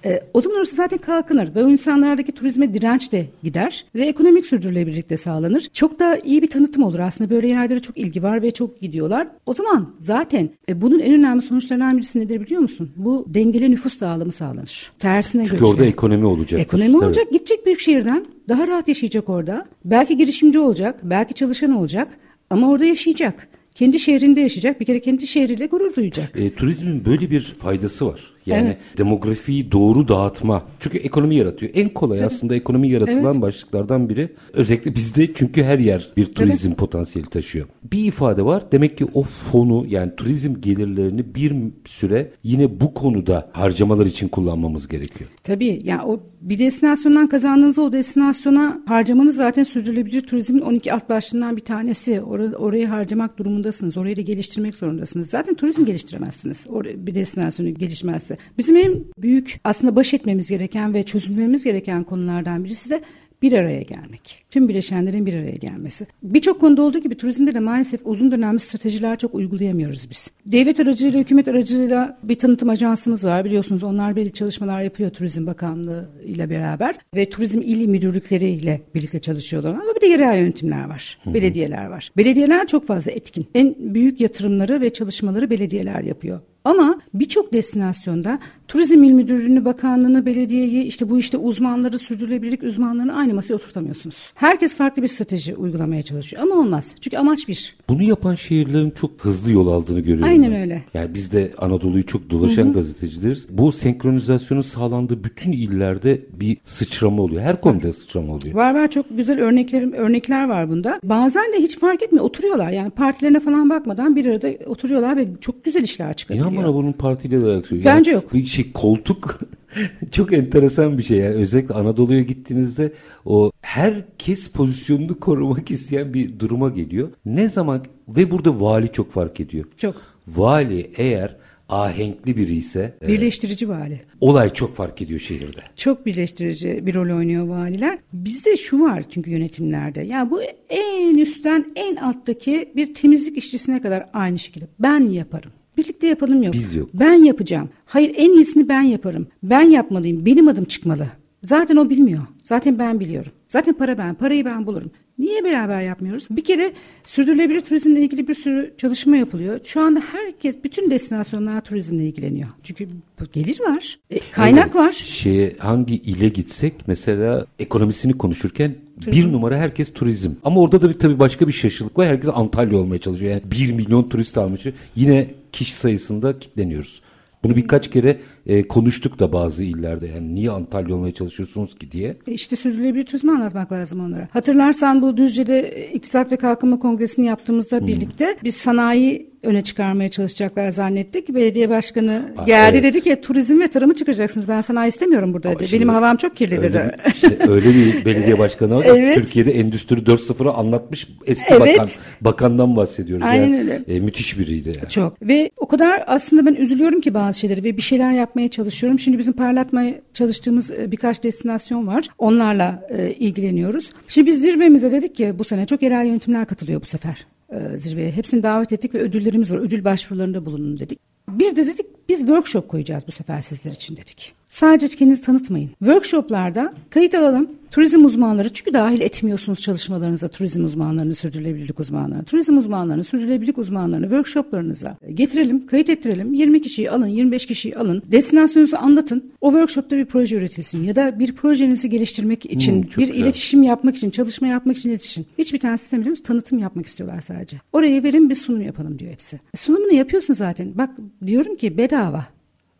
[0.04, 4.46] e, o zaman orası zaten kalkınır ve o insanlardaki turizme direnç de gider ve ekonomik
[4.46, 5.68] sürdürülebilirlik de sağlanır.
[5.72, 9.28] Çok da iyi bir tanıtım olur aslında böyle yerlere çok ilgi var ve çok gidiyorlar.
[9.46, 12.90] O zaman zaten e, bunun en önemli sonuçlarından birisi nedir biliyor musun?
[12.96, 14.92] Bu dengeli nüfus dağılımı sağlanır.
[14.98, 15.72] Tersine Çünkü göçler.
[15.72, 16.60] orada ekonomi olacak.
[16.60, 17.04] Ekonomi Tabii.
[17.04, 19.66] olacak gidecek büyük şehirden daha rahat yaşayacak orada.
[19.84, 22.08] Belki girişimci olacak belki çalışan olacak
[22.50, 24.80] ama orada yaşayacak kendi şehrinde yaşayacak.
[24.80, 26.30] Bir kere kendi şehriyle gurur duyacak.
[26.40, 28.35] E, turizmin böyle bir faydası var.
[28.46, 28.98] Yani evet.
[28.98, 30.62] demografiyi doğru dağıtma.
[30.80, 31.72] Çünkü ekonomi yaratıyor.
[31.74, 32.26] En kolay Tabii.
[32.26, 33.42] aslında ekonomi yaratılan evet.
[33.42, 34.28] başlıklardan biri.
[34.52, 36.78] Özellikle bizde çünkü her yer bir turizm evet.
[36.78, 37.66] potansiyeli taşıyor.
[37.92, 38.72] Bir ifade var.
[38.72, 41.52] Demek ki o fonu yani turizm gelirlerini bir
[41.84, 45.30] süre yine bu konuda harcamalar için kullanmamız gerekiyor.
[45.44, 45.80] Tabii.
[45.84, 51.64] Yani o bir destinasyondan kazandığınızda o destinasyona harcamanız zaten sürdürülebilir turizmin 12 alt başlığından bir
[51.64, 52.20] tanesi.
[52.20, 53.96] Or orayı harcamak durumundasınız.
[53.96, 55.30] Orayı da geliştirmek zorundasınız.
[55.30, 56.66] Zaten turizm geliştiremezsiniz.
[56.68, 58.35] Or bir destinasyonu gelişmezse.
[58.58, 63.00] Bizim en büyük aslında baş etmemiz gereken ve çözülmemiz gereken konulardan birisi de
[63.42, 64.42] bir araya gelmek.
[64.50, 66.06] Tüm bileşenlerin bir araya gelmesi.
[66.22, 70.30] Birçok konuda olduğu gibi turizmde de maalesef uzun dönemli stratejiler çok uygulayamıyoruz biz.
[70.46, 73.44] Devlet aracılığıyla, hükümet aracılığıyla bir tanıtım ajansımız var.
[73.44, 79.70] Biliyorsunuz onlar belli çalışmalar yapıyor Turizm Bakanlığı ile beraber ve turizm il müdürlükleriyle birlikte çalışıyorlar.
[79.70, 81.18] Ama bir de yerel yönetimler var.
[81.26, 82.10] Belediyeler var.
[82.16, 83.46] Belediyeler çok fazla etkin.
[83.54, 86.40] En büyük yatırımları ve çalışmaları belediyeler yapıyor.
[86.66, 93.34] Ama birçok destinasyonda Turizm İl Müdürlüğü'nü, bakanlığını, belediyeyi, işte bu işte uzmanları, sürdürülebilirlik uzmanlarını aynı
[93.34, 94.30] masaya oturtamıyorsunuz.
[94.34, 96.94] Herkes farklı bir strateji uygulamaya çalışıyor ama olmaz.
[97.00, 97.76] Çünkü amaç bir.
[97.88, 100.24] Bunu yapan şehirlerin çok hızlı yol aldığını görüyorum.
[100.24, 100.60] Aynen ben.
[100.60, 100.82] öyle.
[100.94, 102.72] Yani biz de Anadolu'yu çok dolaşan Hı-hı.
[102.72, 103.46] gazetecileriz.
[103.50, 107.42] Bu senkronizasyonun sağlandığı bütün illerde bir sıçrama oluyor.
[107.42, 108.54] Her konuda sıçrama oluyor.
[108.56, 111.00] Var var çok güzel örneklerim örnekler var bunda.
[111.04, 112.24] Bazen de hiç fark etmiyor.
[112.24, 112.70] Oturuyorlar.
[112.70, 116.52] Yani partilerine falan bakmadan bir arada oturuyorlar ve çok güzel işler çıkabiliyor.
[116.52, 117.84] İnan bana bunun partiyle de alakası yok.
[117.84, 118.34] Bence yok.
[118.34, 119.40] Bir şey koltuk
[120.10, 122.92] çok enteresan bir şey yani özellikle Anadolu'ya gittiğinizde
[123.24, 127.08] o herkes pozisyonunu korumak isteyen bir duruma geliyor.
[127.26, 129.64] Ne zaman ve burada vali çok fark ediyor.
[129.76, 129.94] Çok.
[130.28, 131.36] Vali eğer
[131.68, 134.00] ahenkli biri ise e, birleştirici vali.
[134.20, 135.60] Olay çok fark ediyor şehirde.
[135.76, 137.98] Çok birleştirici bir rol oynuyor valiler.
[138.12, 140.00] Bizde şu var çünkü yönetimlerde.
[140.00, 145.50] Ya bu en üstten en alttaki bir temizlik işçisine kadar aynı şekilde ben yaparım.
[145.76, 146.54] Birlikte yapalım yok.
[146.54, 146.90] Biz yok.
[146.94, 147.68] Ben yapacağım.
[147.86, 149.26] Hayır en iyisini ben yaparım.
[149.42, 150.26] Ben yapmalıyım.
[150.26, 151.06] Benim adım çıkmalı.
[151.44, 152.22] Zaten o bilmiyor.
[152.44, 153.32] Zaten ben biliyorum.
[153.48, 154.14] Zaten para ben.
[154.14, 154.90] Parayı ben bulurum.
[155.18, 156.26] Niye beraber yapmıyoruz?
[156.30, 156.72] Bir kere
[157.06, 159.60] sürdürülebilir turizmle ilgili bir sürü çalışma yapılıyor.
[159.64, 162.48] Şu anda herkes, bütün destinasyonlar turizmle ilgileniyor.
[162.62, 162.88] Çünkü
[163.32, 164.92] gelir var, e, kaynak var.
[164.92, 168.74] Şeye hangi ile gitsek mesela ekonomisini konuşurken
[169.06, 170.30] bir numara herkes turizm.
[170.44, 172.08] Ama orada da bir tabii başka bir şaşılık var.
[172.08, 173.32] Herkes Antalya olmaya çalışıyor.
[173.32, 174.66] Yani 1 milyon turist almış.
[174.96, 177.02] Yine kişi sayısında kitleniyoruz.
[177.44, 180.06] Bunu birkaç kere e, konuştuk da bazı illerde.
[180.06, 182.16] Yani niye Antalya olmaya çalışıyorsunuz ki diye.
[182.26, 184.28] E, İşte sürdürülebilir turizmi anlatmak lazım onlara.
[184.32, 191.34] Hatırlarsan bu Düzce'de İktisat ve Kalkınma Kongresi'ni yaptığımızda birlikte biz sanayi öne çıkarmaya çalışacaklar zannettik.
[191.34, 192.94] Belediye başkanı Aa, geldi evet.
[192.94, 194.48] dedi ki turizm ve tarımı çıkaracaksınız.
[194.48, 195.68] Ben sanayi istemiyorum burada dedi.
[195.68, 196.96] şimdi Benim havam çok kirli Öyle dedi.
[197.14, 198.84] işte öyle bir belediye başkanı var.
[198.88, 199.14] Evet.
[199.14, 201.60] Türkiye'de Endüstri 4.0'ı anlatmış eski Evet.
[201.78, 201.88] bakan.
[202.20, 203.26] Bakandan bahsediyoruz.
[203.26, 203.58] Aynen yani.
[203.60, 203.82] öyle.
[203.88, 204.72] E, müthiş biriydi.
[204.76, 204.88] Yani.
[204.88, 205.22] Çok.
[205.22, 208.98] Ve o kadar aslında ben üzülüyorum ki bazı şeyleri ve bir şeyler yapmaya çalışıyorum.
[208.98, 212.08] Şimdi bizim parlatmaya çalıştığımız e, birkaç destinasyon var.
[212.18, 213.90] Onlarla e, ilgileniyoruz.
[214.06, 218.10] Şimdi biz zirvemize dedik ki bu sene çok yerel yönetimler katılıyor bu sefer e, zirveye.
[218.10, 219.58] Hepsini davet ettik ve ödüllerimiz var.
[219.58, 220.98] Ödül başvurularında bulunun dedik.
[221.28, 224.32] Bir de dedik biz workshop koyacağız bu sefer sizler için dedik.
[224.46, 225.70] Sadece kendinizi tanıtmayın.
[225.78, 227.50] Workshoplarda kayıt alalım.
[227.70, 232.24] Turizm uzmanları çünkü dahil etmiyorsunuz çalışmalarınıza turizm uzmanlarını, sürdürülebilirlik uzmanlarını.
[232.24, 236.34] Turizm uzmanlarını, sürdürülebilirlik uzmanlarını workshoplarınıza getirelim, kayıt ettirelim.
[236.34, 238.02] 20 kişiyi alın, 25 kişiyi alın.
[238.12, 239.32] Destinasyonunuzu anlatın.
[239.40, 243.14] O workshopta bir proje üretilsin ya da bir projenizi geliştirmek için, Hmm, bir güzel.
[243.14, 245.24] iletişim yapmak için, çalışma yapmak için iletişim.
[245.38, 246.24] Hiçbir tanesi istemiyor musun?
[246.24, 247.56] Tanıtım yapmak istiyorlar sadece.
[247.72, 249.36] Oraya verin bir sunum yapalım diyor hepsi.
[249.54, 250.78] E, sunumunu yapıyorsun zaten.
[250.78, 250.90] Bak
[251.26, 251.95] diyorum ki bedava.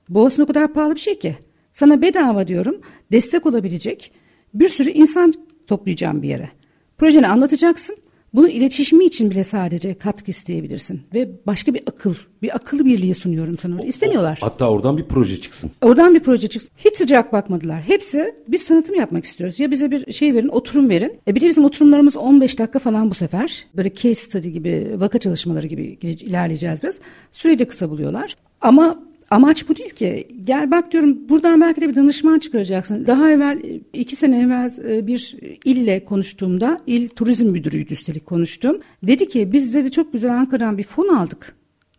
[0.08, 1.36] Boğazın o kadar pahalı bir şey ki.
[1.72, 2.80] Sana bedava diyorum
[3.12, 4.12] destek olabilecek
[4.54, 5.34] bir sürü insan
[5.66, 6.50] toplayacağım bir yere.
[6.98, 7.96] Projeni anlatacaksın.
[8.36, 11.02] Bunu iletişimi için bile sadece katkı isteyebilirsin.
[11.14, 13.82] Ve başka bir akıl, bir akıl birliği sunuyorum sana.
[13.82, 14.38] İstemiyorlar.
[14.40, 15.70] Hatta oradan bir proje çıksın.
[15.82, 16.70] Oradan bir proje çıksın.
[16.76, 17.82] Hiç sıcak bakmadılar.
[17.82, 19.60] Hepsi biz tanıtım yapmak istiyoruz.
[19.60, 21.20] Ya bize bir şey verin, oturum verin.
[21.28, 23.66] E bir de bizim oturumlarımız 15 dakika falan bu sefer.
[23.76, 27.00] Böyle case study gibi, vaka çalışmaları gibi ilerleyeceğiz biz.
[27.32, 28.34] Süreyi de kısa buluyorlar.
[28.60, 30.28] Ama Amaç bu değil ki.
[30.44, 33.06] Gel bak diyorum buradan belki de bir danışman çıkaracaksın.
[33.06, 33.58] Daha evvel
[33.92, 38.80] iki sene evvel e, bir ille konuştuğumda il turizm müdürüydü üstelik konuştum.
[39.06, 41.56] Dedi ki biz dedi çok güzel Ankara'dan bir fon aldık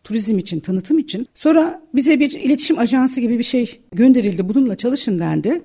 [0.07, 1.27] turizm için, tanıtım için.
[1.35, 4.49] Sonra bize bir iletişim ajansı gibi bir şey gönderildi.
[4.49, 5.61] Bununla çalışın dendi.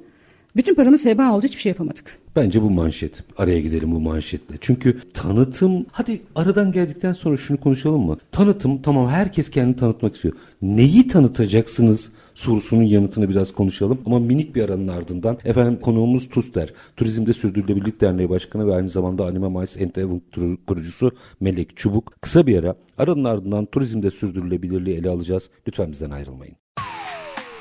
[0.57, 1.47] Bütün paramız heba oldu.
[1.47, 2.22] Hiçbir şey yapamadık.
[2.37, 3.23] Bence bu manşet.
[3.39, 4.57] Araya gidelim bu manşetle.
[4.61, 8.17] Çünkü tanıtım, hadi aradan geldikten sonra şunu konuşalım mı?
[8.33, 10.35] Tanıtım tamam herkes kendini tanıtmak istiyor.
[10.63, 14.01] Neyi tanıtacaksınız sorusunun yanıtını biraz konuşalım.
[14.07, 16.73] Ama minik bir aranın ardından efendim konuğumuz Tuster.
[16.97, 20.23] Turizmde Sürdürülebilirlik Derneği Başkanı ve aynı zamanda Anime and Event
[20.67, 22.13] kurucusu Melek Çubuk.
[22.21, 25.51] Kısa bir ara aranın ardından turizmde sürdürülebilirliği ele alacağız.
[25.69, 26.57] Lütfen bizden ayrılmayın.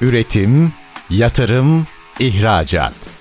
[0.01, 0.71] Üretim,
[1.09, 1.85] yatırım,
[2.19, 3.20] ihracat.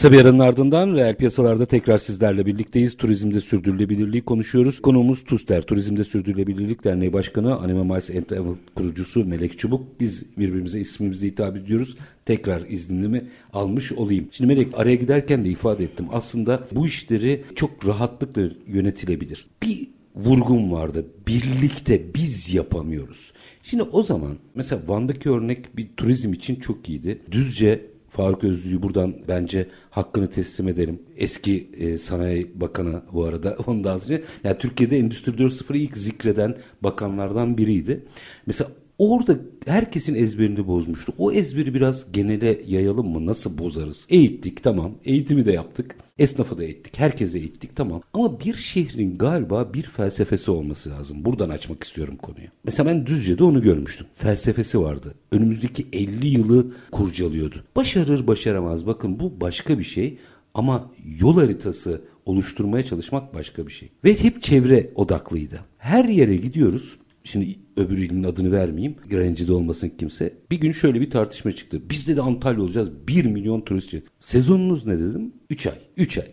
[0.00, 2.96] Kısa bir aranın ardından reel piyasalarda tekrar sizlerle birlikteyiz.
[2.96, 4.82] Turizmde sürdürülebilirliği konuşuyoruz.
[4.82, 10.00] Konuğumuz TUSDER, Turizmde Sürdürülebilirlik Derneği Başkanı, Anime Event kurucusu Melek Çubuk.
[10.00, 11.96] Biz birbirimize ismimize hitap ediyoruz.
[12.26, 14.28] Tekrar iznimi almış olayım.
[14.32, 16.06] Şimdi Melek araya giderken de ifade ettim.
[16.12, 19.46] Aslında bu işleri çok rahatlıkla yönetilebilir.
[19.62, 21.06] Bir vurgun vardı.
[21.26, 23.32] Birlikte biz yapamıyoruz.
[23.62, 27.18] Şimdi o zaman mesela Van'daki örnek bir turizm için çok iyiydi.
[27.30, 27.89] Düzce
[28.20, 31.02] Faruk Özlü'yü buradan bence hakkını teslim edelim.
[31.16, 34.22] Eski e, Sanayi Bakanı bu arada onu da alacağım.
[34.44, 38.04] Yani Türkiye'de Endüstri 4.0'ı ilk zikreden bakanlardan biriydi.
[38.46, 38.70] Mesela
[39.00, 39.36] orada
[39.66, 41.12] herkesin ezberini bozmuştu.
[41.18, 43.26] O ezberi biraz genele yayalım mı?
[43.26, 44.06] Nasıl bozarız?
[44.10, 44.94] Eğittik tamam.
[45.04, 45.96] Eğitimi de yaptık.
[46.18, 46.98] Esnafı da eğittik.
[46.98, 48.02] Herkese eğittik tamam.
[48.14, 51.24] Ama bir şehrin galiba bir felsefesi olması lazım.
[51.24, 52.46] Buradan açmak istiyorum konuyu.
[52.64, 54.06] Mesela ben Düzce'de onu görmüştüm.
[54.14, 55.14] Felsefesi vardı.
[55.32, 57.64] Önümüzdeki 50 yılı kurcalıyordu.
[57.76, 58.86] Başarır başaramaz.
[58.86, 60.18] Bakın bu başka bir şey.
[60.54, 63.88] Ama yol haritası oluşturmaya çalışmak başka bir şey.
[64.04, 65.60] Ve hep çevre odaklıydı.
[65.78, 66.96] Her yere gidiyoruz.
[67.24, 68.96] Şimdi öbür ilin adını vermeyeyim.
[69.10, 70.34] Rencide olmasın kimse.
[70.50, 71.82] Bir gün şöyle bir tartışma çıktı.
[71.90, 72.88] Biz de Antalya olacağız.
[73.08, 74.02] 1 milyon turistçi.
[74.20, 75.32] Sezonunuz ne dedim?
[75.50, 75.74] 3 ay.
[75.96, 76.26] 3 ay.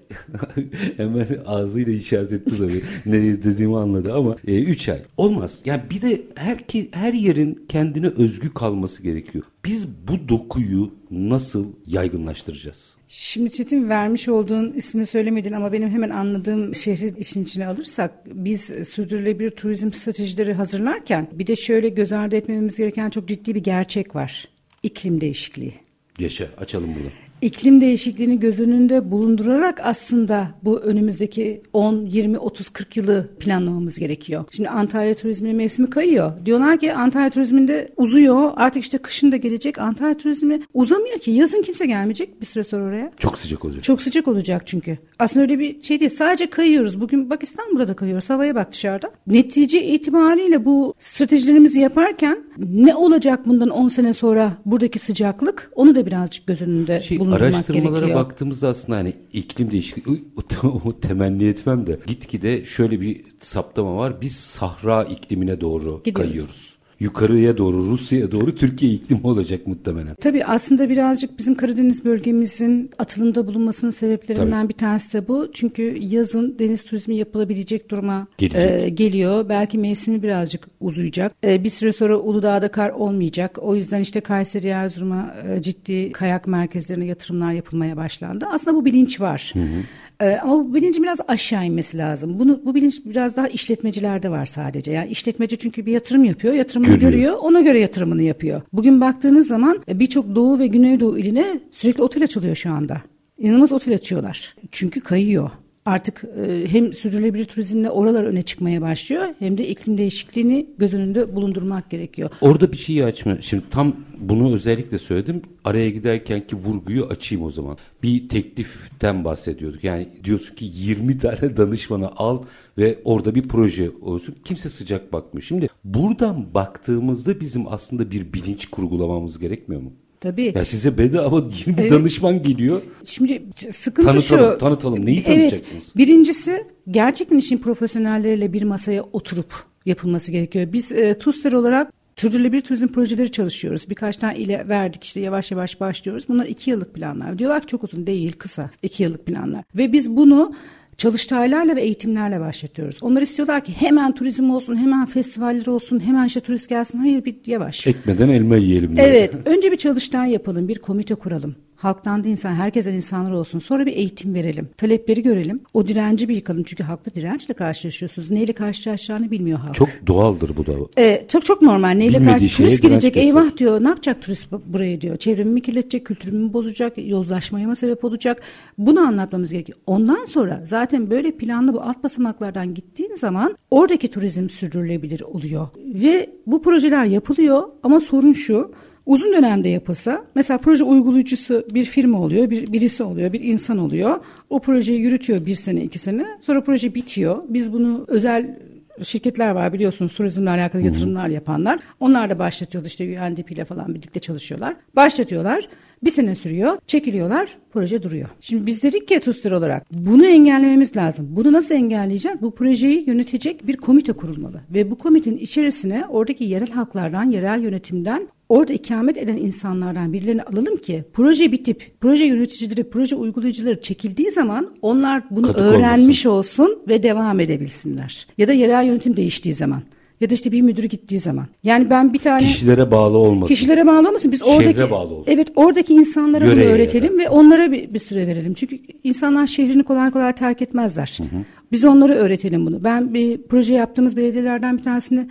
[0.98, 2.82] Hemen ağzıyla işaret etti tabii.
[3.06, 5.02] ne dediğimi anladı ama 3 e, ay.
[5.18, 5.62] Olmaz.
[5.66, 6.58] Yani bir de her,
[6.92, 9.44] her yerin kendine özgü kalması gerekiyor.
[9.66, 12.98] Biz bu dokuyu nasıl yaygınlaştıracağız?
[13.10, 18.62] Şimdi Çetin vermiş olduğun ismini söylemedin ama benim hemen anladığım şehri işin içine alırsak biz
[18.66, 24.16] sürdürülebilir turizm stratejileri hazırlarken bir de şöyle göz ardı etmemiz gereken çok ciddi bir gerçek
[24.16, 24.48] var.
[24.84, 25.74] İklim değişikliği.
[26.20, 32.98] Yaşa açalım bunu iklim değişikliğini göz önünde bulundurarak aslında bu önümüzdeki 10, 20, 30, 40
[32.98, 34.46] yılı planlamamız gerekiyor.
[34.52, 36.32] Şimdi Antalya turizminin mevsimi kayıyor.
[36.46, 38.52] Diyorlar ki Antalya turizminde uzuyor.
[38.56, 39.80] Artık işte kışın da gelecek.
[39.80, 41.32] Antalya turizmi uzamıyor ki.
[41.32, 43.12] Yazın kimse gelmeyecek bir süre sonra oraya.
[43.20, 43.84] Çok sıcak olacak.
[43.84, 44.98] Çok sıcak olacak çünkü.
[45.20, 46.12] Aslında öyle bir şey değil.
[46.12, 47.02] Sadece kayıyoruz.
[47.02, 48.30] Bugün bak İstanbul'da da kayıyoruz.
[48.30, 49.10] Havaya bak dışarıda.
[49.28, 56.06] Netice itibariyle bu stratejilerimizi yaparken ne olacak bundan 10 sene sonra buradaki sıcaklık onu da
[56.06, 58.26] birazcık göz önünde şey, bulundurmak Araştırmalara gerekiyor.
[58.26, 60.24] baktığımızda aslında hani iklim değişikliği
[60.64, 64.22] o, o temenni etmem de gitgide şöyle bir saptama var.
[64.22, 66.14] Biz sahra iklimine doğru Gidiyoruz.
[66.32, 70.16] kayıyoruz yukarıya doğru Rusya'ya doğru Türkiye iklimi olacak muhtemelen.
[70.16, 74.70] Tabii aslında birazcık bizim Karadeniz bölgemizin atılımda bulunmasının sebeplerinden Tabii.
[74.70, 75.50] bir tanesi de bu.
[75.54, 79.50] Çünkü yazın deniz turizmi yapılabilecek duruma e, geliyor.
[79.50, 81.34] Belki mevsimi birazcık uzayacak.
[81.44, 83.58] E, bir süre sonra Uludağ'da kar olmayacak.
[83.62, 88.46] O yüzden işte Kayseri, Erzurum'a e, ciddi kayak merkezlerine yatırımlar yapılmaya başlandı.
[88.52, 89.52] Aslında bu bilinç var.
[89.54, 89.84] Hı hı.
[90.22, 92.40] Ee, ama bu bilincin biraz aşağı inmesi lazım.
[92.40, 94.92] Bunu bu bilinç biraz daha işletmecilerde var sadece.
[94.92, 98.62] Yani işletmeci çünkü bir yatırım yapıyor, yatırımını görüyor, görüyor ona göre yatırımını yapıyor.
[98.74, 103.02] Bugün baktığınız zaman e, birçok Doğu ve Güneydoğu iline sürekli otel açılıyor şu anda.
[103.38, 104.56] İnanılmaz otel açıyorlar.
[104.72, 105.50] Çünkü kayıyor
[105.88, 111.36] artık e, hem sürdürülebilir turizmle oralar öne çıkmaya başlıyor hem de iklim değişikliğini göz önünde
[111.36, 112.30] bulundurmak gerekiyor.
[112.42, 113.42] Orada bir şeyi açma.
[113.42, 115.42] Şimdi tam bunu özellikle söyledim.
[115.64, 117.78] Araya giderken ki vurguyu açayım o zaman.
[118.04, 119.84] Bir tekliften bahsediyorduk.
[119.84, 122.44] Yani diyorsun ki 20 tane danışmanı al
[122.78, 124.36] ve orada bir proje olsun.
[124.46, 125.44] Kimse sıcak bakmıyor.
[125.44, 129.94] Şimdi buradan baktığımızda bizim aslında bir bilinç kurgulamamız gerekmiyor mu?
[130.20, 130.54] Tabii.
[130.56, 131.92] Ya size bedava 20 evet.
[131.92, 132.82] danışman geliyor.
[133.06, 134.58] Şimdi sıkıntı tanıtalım, şu.
[134.58, 135.06] Tanıtalım.
[135.06, 135.84] Neyi tanıtacaksınız?
[135.86, 135.98] Evet.
[135.98, 139.54] Birincisi gerçekten işin profesyonelleriyle bir masaya oturup
[139.86, 140.68] yapılması gerekiyor.
[140.74, 143.90] Biz e, TUSTER olarak bir turizm projeleri çalışıyoruz.
[143.90, 146.26] Birkaç tane ile verdik işte yavaş yavaş başlıyoruz.
[146.30, 147.40] Bunlar iki yıllık planlar.
[147.40, 149.64] Diyorlar ki çok uzun değil kısa iki yıllık planlar.
[149.76, 150.54] Ve biz bunu
[150.98, 152.98] çalıştaylarla ve eğitimlerle başlatıyoruz.
[153.02, 157.00] Onlar istiyorlar ki hemen turizm olsun, hemen festivaller olsun, hemen işte turist gelsin.
[157.00, 157.88] Hayır bir yavaş.
[157.88, 158.98] Ekmeden elma yiyelim.
[158.98, 159.08] Diye.
[159.08, 159.34] Evet.
[159.46, 161.56] Önce bir çalıştay yapalım, bir komite kuralım.
[161.78, 163.60] Halktan da insan, herkesten insanlar olsun.
[163.60, 164.70] Sonra bir eğitim verelim.
[164.78, 165.62] Talepleri görelim.
[165.74, 166.64] O direnci bir yıkalım.
[166.64, 168.32] Çünkü halkla dirençle karşılaşıyorsunuz.
[168.32, 169.76] Neyle karşılaşacağını bilmiyor halk.
[169.76, 170.74] Çok doğaldır bu da.
[170.98, 171.90] Ee, çok çok normal.
[171.90, 173.84] Neyle karşı turist gelecek eyvah diyor.
[173.84, 175.18] Ne yapacak turist buraya diyor.
[175.18, 178.42] Çevremi mi kirletecek, kültürümü mi bozacak, yozlaşmaya mı sebep olacak?
[178.78, 179.80] Bunu anlatmamız gerekiyor.
[179.88, 185.68] Ondan sonra zaten böyle planlı bu alt basamaklardan gittiğin zaman oradaki turizm sürdürülebilir oluyor.
[185.78, 188.72] Ve bu projeler yapılıyor ama sorun şu
[189.08, 194.20] Uzun dönemde yapılsa mesela proje uygulayıcısı bir firma oluyor, bir birisi oluyor, bir insan oluyor.
[194.50, 196.26] O projeyi yürütüyor bir sene, iki sene.
[196.42, 197.44] Sonra proje bitiyor.
[197.50, 198.58] Biz bunu özel
[199.04, 201.80] şirketler var biliyorsunuz turizmle alakalı yatırımlar yapanlar.
[202.00, 204.76] Onlar da başlatıyorlar işte UNDP ile falan birlikte çalışıyorlar.
[204.96, 205.70] Başlatıyorlar.
[206.04, 208.30] Bir sene sürüyor, çekiliyorlar, proje duruyor.
[208.42, 211.28] Şimdi biz dedik ki TUSTER olarak bunu engellememiz lazım.
[211.30, 212.42] Bunu nasıl engelleyeceğiz?
[212.42, 214.62] Bu projeyi yönetecek bir komite kurulmalı.
[214.70, 220.78] Ve bu komitenin içerisine oradaki yerel halklardan, yerel yönetimden orada ikamet eden insanlardan birilerini alalım
[220.78, 226.64] ki proje bitip proje yöneticileri, proje uygulayıcıları çekildiği zaman onlar bunu Katık öğrenmiş olmasın.
[226.64, 228.28] olsun ve devam edebilsinler.
[228.38, 229.82] Ya da yerel yönetim değiştiği zaman
[230.22, 231.46] ya da işte bir müdür gittiği zaman.
[231.64, 233.54] Yani ben bir tane kişilere bağlı olmasın.
[233.54, 234.32] Kişilere bağlı olmasın.
[234.32, 235.32] Biz oradaki Şehre bağlı olsun.
[235.34, 237.26] Evet, oradaki insanlara Yöreye bunu öğretelim yani.
[237.26, 238.54] ve onlara bir, bir süre verelim.
[238.54, 241.18] Çünkü insanlar şehrini kolay kolay terk etmezler.
[241.18, 241.42] Hı hı.
[241.72, 242.84] Biz onlara öğretelim bunu.
[242.84, 245.28] Ben bir proje yaptığımız belediyelerden bir tanesinde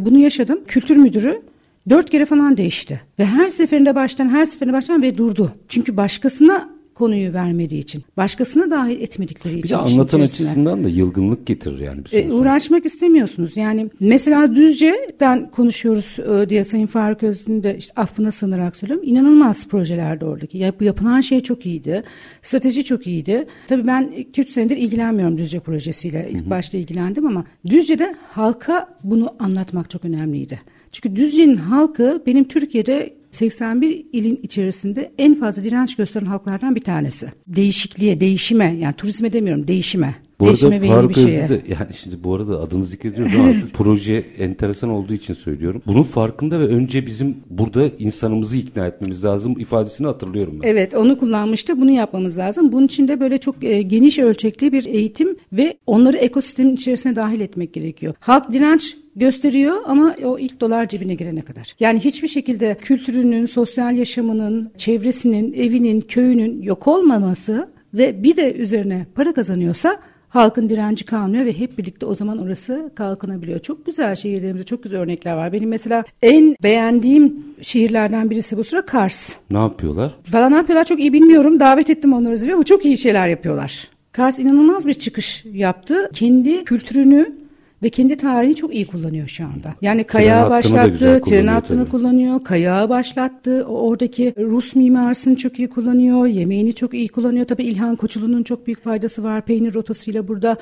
[0.00, 0.60] bunu yaşadım.
[0.66, 1.42] Kültür müdürü
[1.90, 3.00] dört kere falan değişti.
[3.18, 5.52] Ve her seferinde baştan her seferinde baştan ve durdu.
[5.68, 8.04] Çünkü başkasına konuyu vermediği için.
[8.16, 9.62] Başkasını dahil etmedikleri için.
[9.62, 12.04] Bir de anlatan açısından da yılgınlık getirir yani.
[12.04, 13.56] Bir e, uğraşmak istemiyorsunuz.
[13.56, 19.08] Yani mesela Düzce'den konuşuyoruz e, diye Sayın Faruk Özlü'nün de işte affına sığınarak söylüyorum.
[19.08, 20.58] İnanılmaz projelerde oradaki.
[20.58, 22.02] Yap, yapılan şey çok iyiydi.
[22.42, 23.46] Strateji çok iyiydi.
[23.68, 26.28] Tabii ben 2-3 senedir ilgilenmiyorum Düzce projesiyle.
[26.30, 26.50] İlk hı hı.
[26.50, 30.60] başta ilgilendim ama Düzce'de halka bunu anlatmak çok önemliydi.
[31.02, 37.28] Çünkü Düzce'nin halkı benim Türkiye'de 81 ilin içerisinde en fazla direnç gösteren halklardan bir tanesi.
[37.46, 40.14] Değişikliğe, değişime yani turizme demiyorum değişime.
[40.40, 45.34] Bu arada Faruk Özlü yani şimdi bu arada adını zikrediyoruz ama proje enteresan olduğu için
[45.34, 45.82] söylüyorum.
[45.86, 50.68] Bunun farkında ve önce bizim burada insanımızı ikna etmemiz lazım ifadesini hatırlıyorum ben.
[50.68, 51.80] Evet onu kullanmıştı.
[51.80, 52.72] Bunu yapmamız lazım.
[52.72, 57.40] Bunun için de böyle çok e, geniş ölçekli bir eğitim ve onları ekosistemin içerisine dahil
[57.40, 58.14] etmek gerekiyor.
[58.20, 61.72] Halk direnç gösteriyor ama o ilk dolar cebine girene kadar.
[61.80, 69.06] Yani hiçbir şekilde kültürünün, sosyal yaşamının, çevresinin, evinin, köyünün yok olmaması ve bir de üzerine
[69.14, 69.98] para kazanıyorsa
[70.36, 73.58] halkın direnci kalmıyor ve hep birlikte o zaman orası kalkınabiliyor.
[73.58, 75.52] Çok güzel şehirlerimizde çok güzel örnekler var.
[75.52, 79.32] Benim mesela en beğendiğim şehirlerden birisi bu sıra Kars.
[79.50, 80.14] Ne yapıyorlar?
[80.32, 81.60] Valla ne yapıyorlar çok iyi bilmiyorum.
[81.60, 83.88] Davet ettim onları ama çok iyi şeyler yapıyorlar.
[84.12, 86.10] Kars inanılmaz bir çıkış yaptı.
[86.12, 87.45] Kendi kültürünü
[87.82, 89.74] ve kendi tarihi çok iyi kullanıyor şu anda.
[89.82, 91.90] Yani kayağı başlattı, tren hattını tabii.
[91.90, 93.64] kullanıyor, kayağı başlattı.
[93.64, 97.46] Oradaki Rus mimarsını çok iyi kullanıyor, yemeğini çok iyi kullanıyor.
[97.46, 100.56] Tabii İlhan Koçulu'nun çok büyük faydası var peynir rotasıyla burada.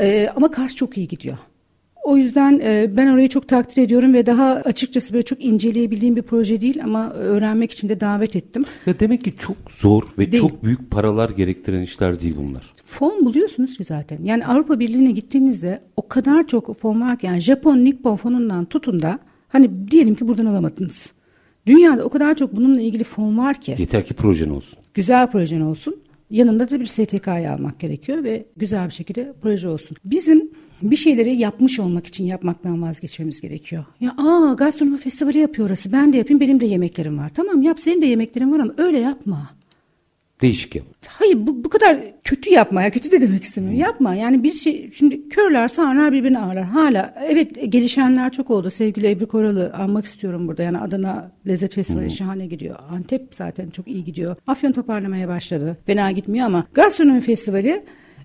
[0.00, 1.38] Ee, ama Kars çok iyi gidiyor.
[2.04, 6.22] O yüzden e, ben orayı çok takdir ediyorum ve daha açıkçası böyle çok inceleyebildiğim bir
[6.22, 8.64] proje değil ama öğrenmek için de davet ettim.
[8.86, 10.42] Ya demek ki çok zor ve değil.
[10.42, 12.74] çok büyük paralar gerektiren işler değil bunlar.
[12.88, 14.18] Fon buluyorsunuz ki zaten.
[14.24, 19.00] Yani Avrupa Birliği'ne gittiğinizde o kadar çok fon var ki yani Japon Nippon fonundan tutun
[19.00, 21.12] da hani diyelim ki buradan alamadınız.
[21.66, 23.76] Dünyada o kadar çok bununla ilgili fon var ki.
[23.78, 24.78] Yeter ki projen olsun.
[24.94, 25.96] Güzel projen olsun.
[26.30, 29.96] Yanında da bir STK'yı almak gerekiyor ve güzel bir şekilde proje olsun.
[30.04, 30.50] Bizim
[30.82, 33.84] bir şeyleri yapmış olmak için yapmaktan vazgeçmemiz gerekiyor.
[34.00, 35.92] Ya aa gastronomi festivali yapıyor orası.
[35.92, 37.28] Ben de yapayım benim de yemeklerim var.
[37.28, 39.50] Tamam yap senin de yemeklerin var ama öyle yapma.
[40.42, 40.86] Değişik yap.
[41.08, 43.80] Hayır bu, bu kadar kötü yapma ya kötü de demek istemiyorum.
[43.80, 46.64] Yapma yani bir şey şimdi körler sağırlar birbirini ağırlar.
[46.64, 48.70] Hala evet gelişenler çok oldu.
[48.70, 50.62] Sevgili Ebru Koralı anmak istiyorum burada.
[50.62, 52.10] Yani Adana Lezzet Festivali hmm.
[52.10, 52.76] şahane gidiyor.
[52.90, 54.36] Antep zaten çok iyi gidiyor.
[54.46, 55.76] Afyon toparlamaya başladı.
[55.86, 57.82] Fena gitmiyor ama gastronomi festivali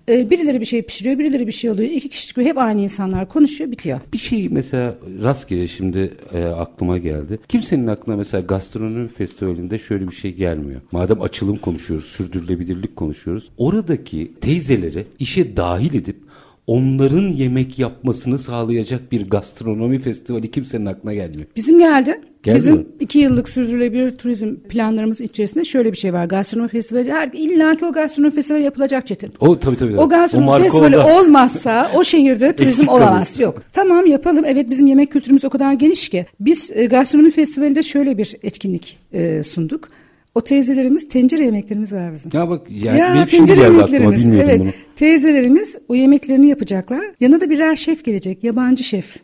[0.08, 1.90] e, birileri bir şey pişiriyor, birileri bir şey alıyor.
[1.90, 4.00] İki kişi çıkıyor, hep aynı insanlar konuşuyor, bitiyor.
[4.12, 7.38] Bir şey mesela rastgele şimdi e, aklıma geldi.
[7.48, 10.80] Kimsenin aklına mesela gastronomi festivalinde şöyle bir şey gelmiyor.
[10.92, 13.50] Madem açılım konuşuyoruz, sürdürülebilirlik konuşuyoruz.
[13.58, 16.16] Oradaki teyzeleri işe dahil edip
[16.66, 21.46] onların yemek yapmasını sağlayacak bir gastronomi festivali kimsenin aklına gelmiyor.
[21.56, 22.20] Bizim geldi.
[22.42, 22.84] Geldi Bizim mi?
[23.00, 26.24] iki yıllık sürdürülebilir turizm planlarımız içerisinde şöyle bir şey var.
[26.24, 29.32] Gastronomi festivali her illa ki o gastronomi festivali yapılacak Çetin.
[29.40, 29.96] O tabii tabii.
[29.96, 31.20] O gastronomi o festivali olda.
[31.20, 33.40] olmazsa o şehirde turizm olamaz.
[33.40, 33.62] Yok.
[33.72, 34.44] Tamam yapalım.
[34.46, 36.26] Evet bizim yemek kültürümüz o kadar geniş ki.
[36.40, 39.88] Biz e, gastronomi festivalinde şöyle bir etkinlik e, sunduk.
[40.34, 42.30] O teyzelerimiz tencere yemeklerimiz var bizim.
[42.34, 44.70] Ya bak yani ya, benim şimdi geldi aklıma evet, bunu.
[44.96, 47.04] Teyzelerimiz o yemeklerini yapacaklar.
[47.20, 48.44] Yanına da birer şef gelecek.
[48.44, 49.16] Yabancı şef.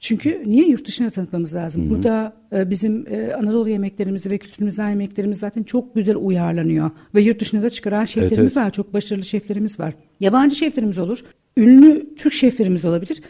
[0.00, 1.82] Çünkü niye yurt dışına tanıtmamız lazım?
[1.82, 1.90] Hı-hı.
[1.90, 6.90] Burada e, bizim e, Anadolu yemeklerimizi ve kültürümüzden yemeklerimiz zaten çok güzel uyarlanıyor.
[7.14, 8.56] Ve yurt dışına da çıkaran şeflerimiz evet, evet.
[8.56, 8.70] var.
[8.70, 9.94] Çok başarılı şeflerimiz var.
[10.20, 11.24] Yabancı şeflerimiz olur.
[11.56, 13.22] Ünlü Türk şeflerimiz olabilir.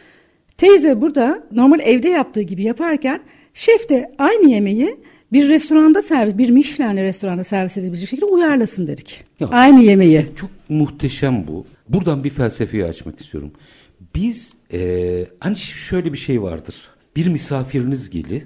[0.56, 3.20] Teyze burada normal evde yaptığı gibi yaparken
[3.54, 4.96] şef de aynı yemeği
[5.32, 9.24] bir restoranda servis, bir Michelin restoranda servis edebilecek şekilde uyarlasın dedik.
[9.40, 10.26] Ya, aynı yemeği.
[10.36, 11.66] Çok muhteşem bu.
[11.88, 13.50] Buradan bir felsefeyi açmak istiyorum.
[14.14, 16.76] Biz e, hani şöyle bir şey vardır.
[17.16, 18.42] Bir misafiriniz gelir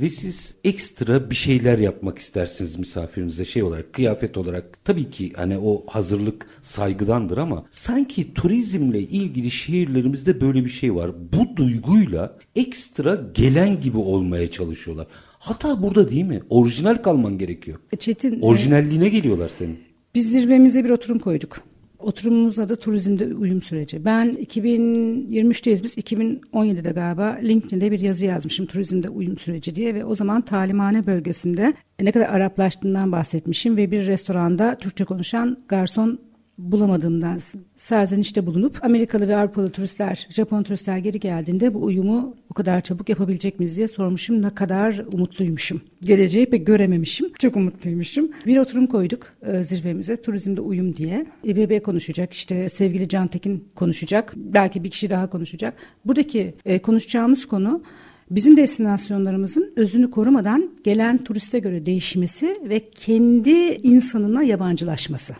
[0.00, 5.58] ve siz ekstra bir şeyler yapmak istersiniz misafirinize şey olarak kıyafet olarak tabii ki hani
[5.58, 11.10] o hazırlık saygıdandır ama sanki turizmle ilgili şehirlerimizde böyle bir şey var.
[11.32, 15.06] Bu duyguyla ekstra gelen gibi olmaya çalışıyorlar.
[15.44, 16.42] Hata burada değil mi?
[16.50, 17.78] Orijinal kalman gerekiyor.
[17.92, 18.40] E, Çetin.
[18.40, 19.78] Orijinalliğine e, geliyorlar senin.
[20.14, 21.60] Biz zirvemize bir oturum koyduk.
[21.98, 24.04] Oturumumuz adı turizmde uyum süreci.
[24.04, 30.16] Ben 2023'teyiz biz 2017'de galiba LinkedIn'de bir yazı yazmışım turizmde uyum süreci diye ve o
[30.16, 36.18] zaman talimhane bölgesinde ne kadar Araplaştığından bahsetmişim ve bir restoranda Türkçe konuşan garson
[36.58, 37.38] bulamadığımdan
[37.76, 43.08] serzenişte bulunup Amerikalı ve Avrupalı turistler, Japon turistler geri geldiğinde bu uyumu o kadar çabuk
[43.08, 44.42] yapabilecek miyiz diye sormuşum.
[44.42, 45.80] Ne kadar umutluymuşum.
[46.02, 47.32] Geleceği pek görememişim.
[47.38, 48.30] Çok umutluymuşum.
[48.46, 51.26] Bir oturum koyduk e, zirvemize turizmde uyum diye.
[51.44, 54.32] İBB konuşacak işte sevgili Can Tekin konuşacak.
[54.36, 55.74] Belki bir kişi daha konuşacak.
[56.04, 57.82] Buradaki e, konuşacağımız konu
[58.30, 63.50] bizim destinasyonlarımızın özünü korumadan gelen turiste göre değişmesi ve kendi
[63.82, 65.34] insanına yabancılaşması.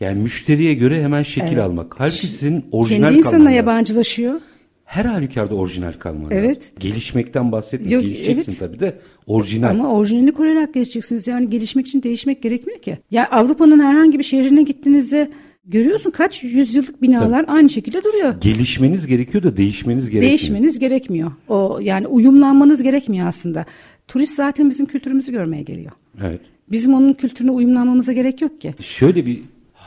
[0.00, 1.58] Yani müşteriye göre hemen şekil evet.
[1.58, 1.94] almak.
[1.98, 4.40] Halbuki sizin orijinal Kendi insanına yabancılaşıyor.
[4.84, 6.56] Her halükarda orijinal kalman evet.
[6.56, 6.72] lazım.
[6.78, 8.06] Gelişmekten bahsetmiyorum.
[8.06, 8.60] Gelişeceksin evet.
[8.60, 9.70] tabii de orijinal.
[9.70, 11.26] Ama orijinalini koruyarak gelişeceksiniz.
[11.26, 12.98] Yani gelişmek için değişmek gerekmiyor ki.
[13.10, 15.30] Ya Avrupa'nın herhangi bir şehrine gittiğinizde
[15.64, 17.56] Görüyorsun kaç yüzyıllık binalar Tabii.
[17.56, 18.40] aynı şekilde duruyor.
[18.40, 20.28] Gelişmeniz gerekiyor da değişmeniz gerekmiyor.
[20.28, 21.32] Değişmeniz gerekmiyor.
[21.48, 23.64] O yani uyumlanmanız gerekmiyor aslında.
[24.08, 25.92] Turist zaten bizim kültürümüzü görmeye geliyor.
[26.20, 26.40] Evet.
[26.70, 28.74] Bizim onun kültürüne uyumlanmamıza gerek yok ki.
[28.80, 29.40] Şöyle bir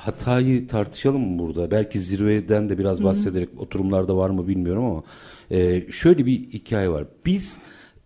[0.06, 1.72] hatayı tartışalım mı burada?
[1.72, 3.60] Belki zirveden de biraz bahsederek Hı-hı.
[3.60, 5.04] oturumlarda var mı bilmiyorum ama
[5.52, 7.08] e, şöyle bir hikaye var.
[7.26, 7.58] Biz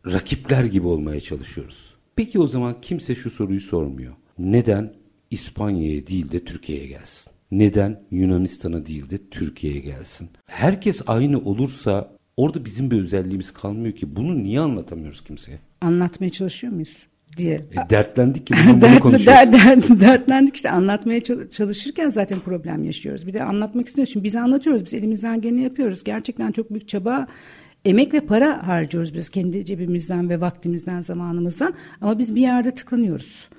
[0.06, 1.96] rakipler gibi olmaya çalışıyoruz.
[2.16, 4.14] Peki o zaman kimse şu soruyu sormuyor.
[4.40, 4.94] Neden
[5.32, 7.32] İspanya'ya değil de Türkiye'ye gelsin?
[7.52, 10.30] Neden Yunanistan'a değil de Türkiye'ye gelsin?
[10.46, 14.16] Herkes aynı olursa orada bizim bir özelliğimiz kalmıyor ki.
[14.16, 15.60] Bunu niye anlatamıyoruz kimseye?
[15.82, 17.08] Anlatmaya çalışıyor muyuz?
[17.38, 17.56] Diye.
[17.56, 19.26] E, dertlendik ki bunu Dert, konuşuyoruz.
[19.26, 23.28] Der, der, dertlendik işte anlatmaya çalışırken zaten problem yaşıyoruz.
[23.28, 24.14] Bir de anlatmak istiyoruz.
[24.14, 24.86] Şimdi biz anlatıyoruz.
[24.86, 26.04] Biz elimizden geleni yapıyoruz.
[26.04, 27.28] Gerçekten çok büyük çaba
[27.86, 31.74] emek ve para harcıyoruz biz kendi cebimizden ve vaktimizden, zamanımızdan.
[32.02, 33.50] Ama biz bir yerde tıkanıyoruz.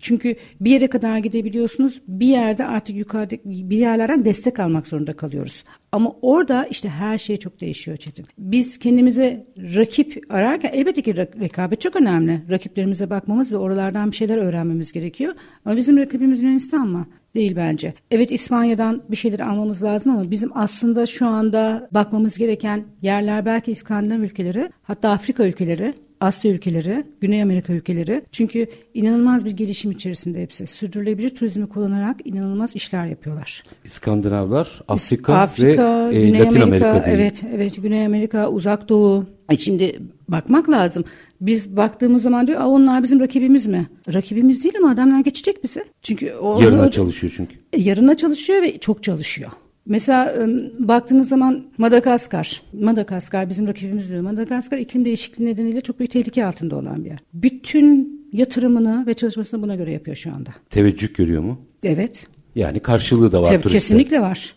[0.00, 2.02] Çünkü bir yere kadar gidebiliyorsunuz.
[2.08, 5.64] Bir yerde artık yukarıda bir yerlerden destek almak zorunda kalıyoruz.
[5.92, 8.26] Ama orada işte her şey çok değişiyor Çetin.
[8.38, 12.42] Biz kendimize rakip ararken elbette ki rekabet çok önemli.
[12.50, 15.34] Rakiplerimize bakmamız ve oralardan bir şeyler öğrenmemiz gerekiyor.
[15.64, 17.06] Ama bizim rakibimiz Yunanistan mı?
[17.34, 17.94] Değil bence.
[18.10, 23.72] Evet İspanya'dan bir şeyler almamız lazım ama bizim aslında şu anda bakmamız gereken yerler belki
[23.72, 28.22] İskandinav ülkeleri hatta Afrika ülkeleri Asya ülkeleri, Güney Amerika ülkeleri.
[28.32, 30.66] Çünkü inanılmaz bir gelişim içerisinde hepsi.
[30.66, 33.64] Sürdürülebilir turizmi kullanarak inanılmaz işler yapıyorlar.
[33.84, 37.18] İskandinavlar, Afrika, Afrika ve e, Güney Latin Amerika, Amerika değil.
[37.18, 39.26] Evet, evet Güney Amerika, Uzak Doğu.
[39.50, 41.04] E şimdi bakmak lazım.
[41.40, 43.86] Biz baktığımız zaman diyor onlar bizim rakibimiz mi?
[44.12, 45.84] Rakibimiz değil ama adamlar geçecek bizi.
[46.02, 47.54] Çünkü o, yarına çalışıyor çünkü.
[47.72, 49.50] E, yarına çalışıyor ve çok çalışıyor.
[49.86, 50.34] Mesela
[50.78, 54.22] baktığınız zaman Madagaskar, Madagaskar bizim rakibimiz diyor.
[54.22, 57.18] Madagaskar iklim değişikliği nedeniyle çok büyük tehlike altında olan bir yer.
[57.34, 60.50] Bütün yatırımını ve çalışmasını buna göre yapıyor şu anda.
[60.70, 61.60] Teveccüh görüyor mu?
[61.82, 62.26] Evet.
[62.54, 64.54] Yani karşılığı da var Tabii, Kesinlikle var.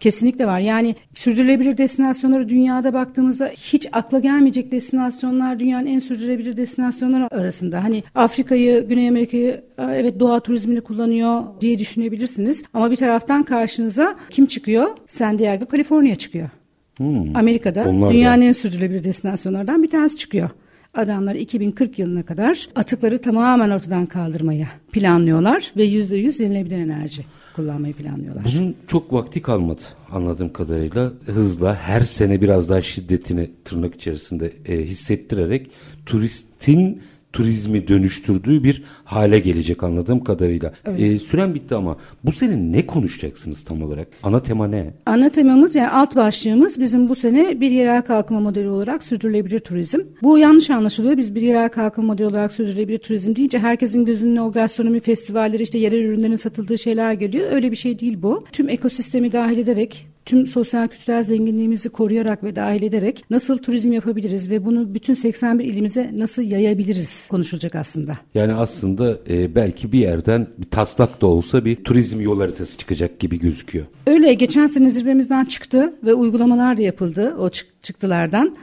[0.00, 0.60] Kesinlikle var.
[0.60, 7.84] Yani sürdürülebilir destinasyonları dünyada baktığımızda hiç akla gelmeyecek destinasyonlar dünyanın en sürdürülebilir destinasyonları arasında.
[7.84, 12.62] Hani Afrika'yı, Güney Amerika'yı evet doğa turizmini kullanıyor diye düşünebilirsiniz.
[12.74, 14.88] Ama bir taraftan karşınıza kim çıkıyor?
[15.06, 16.48] San Diego, Kaliforniya çıkıyor.
[16.96, 20.50] Hmm, Amerika'da dünyanın en sürdürülebilir destinasyonlardan bir tanesi çıkıyor.
[20.94, 27.24] Adamlar 2040 yılına kadar atıkları tamamen ortadan kaldırmayı planlıyorlar ve %100 yenilebilir enerji
[27.56, 28.44] kullanmayı planlıyorlar.
[28.44, 31.12] Bunun çok vakti kalmadı anladığım kadarıyla.
[31.26, 35.70] Hızla her sene biraz daha şiddetini tırnak içerisinde e, hissettirerek
[36.06, 37.02] turistin
[37.36, 40.72] turizmi dönüştürdüğü bir hale gelecek anladığım kadarıyla.
[40.84, 41.00] Evet.
[41.00, 44.08] Ee, süren bitti ama bu sene ne konuşacaksınız tam olarak?
[44.22, 44.94] Ana tema ne?
[45.06, 50.00] Ana temamız yani alt başlığımız bizim bu sene bir yerel kalkınma modeli olarak sürdürülebilir turizm.
[50.22, 51.16] Bu yanlış anlaşılıyor.
[51.16, 55.78] Biz bir yerel kalkınma modeli olarak sürdürülebilir turizm deyince herkesin gözünün o gastronomi festivalleri işte
[55.78, 57.52] yerel ürünlerin satıldığı şeyler geliyor.
[57.52, 58.44] Öyle bir şey değil bu.
[58.52, 64.50] Tüm ekosistemi dahil ederek tüm sosyal kültürel zenginliğimizi koruyarak ve dahil ederek nasıl turizm yapabiliriz
[64.50, 68.18] ve bunu bütün 81 ilimize nasıl yayabiliriz konuşulacak aslında.
[68.34, 73.18] Yani aslında e, belki bir yerden bir taslak da olsa bir turizm yol haritası çıkacak
[73.18, 73.86] gibi gözüküyor.
[74.06, 77.50] Öyle geçen sene zirvemizden çıktı ve uygulamalar da yapıldı o
[77.82, 78.56] çıktılardan.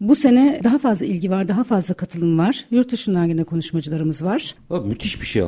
[0.00, 2.64] Bu sene daha fazla ilgi var, daha fazla katılım var.
[2.70, 4.54] Yurt dışından yine konuşmacılarımız var.
[4.70, 5.42] Abi, müthiş bir şey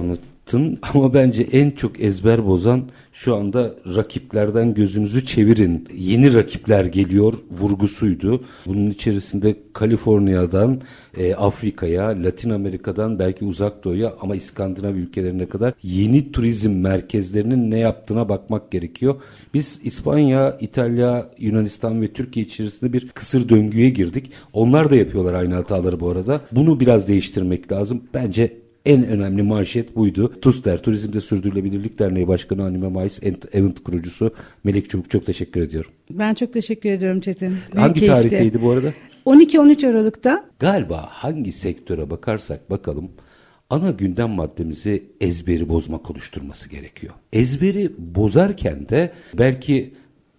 [0.52, 2.82] anlattın ama bence en çok ezber bozan
[3.12, 5.88] şu anda rakiplerden gözünüzü çevirin.
[5.94, 8.44] Yeni rakipler geliyor vurgusuydu.
[8.66, 10.80] Bunun içerisinde Kaliforniya'dan
[11.16, 17.78] e, Afrika'ya, Latin Amerika'dan belki uzak doğuya ama İskandinav ülkelerine kadar yeni turizm merkezlerinin ne
[17.78, 19.14] yaptığına bakmak gerekiyor.
[19.54, 24.30] Biz İspanya, İtalya, Yunanistan ve Türkiye içerisinde bir kısır döngüye girdik.
[24.52, 26.40] Onlar da yapıyorlar aynı hataları bu arada.
[26.52, 28.02] Bunu biraz değiştirmek lazım.
[28.14, 30.40] Bence en önemli manşet buydu.
[30.40, 33.20] TUSDER, Turizmde Sürdürülebilirlik Derneği Başkanı Anime Mais
[33.52, 35.90] Event kurucusu Melek Çubuk çok teşekkür ediyorum.
[36.10, 37.54] Ben çok teşekkür ediyorum Çetin.
[37.76, 38.20] Hangi keyifti.
[38.20, 38.92] tarihteydi bu arada?
[39.26, 40.44] 12-13 Aralık'ta.
[40.58, 43.10] Galiba hangi sektöre bakarsak bakalım
[43.70, 47.12] ana gündem maddemizi ezberi bozma konuşturması gerekiyor.
[47.32, 49.94] Ezberi bozarken de belki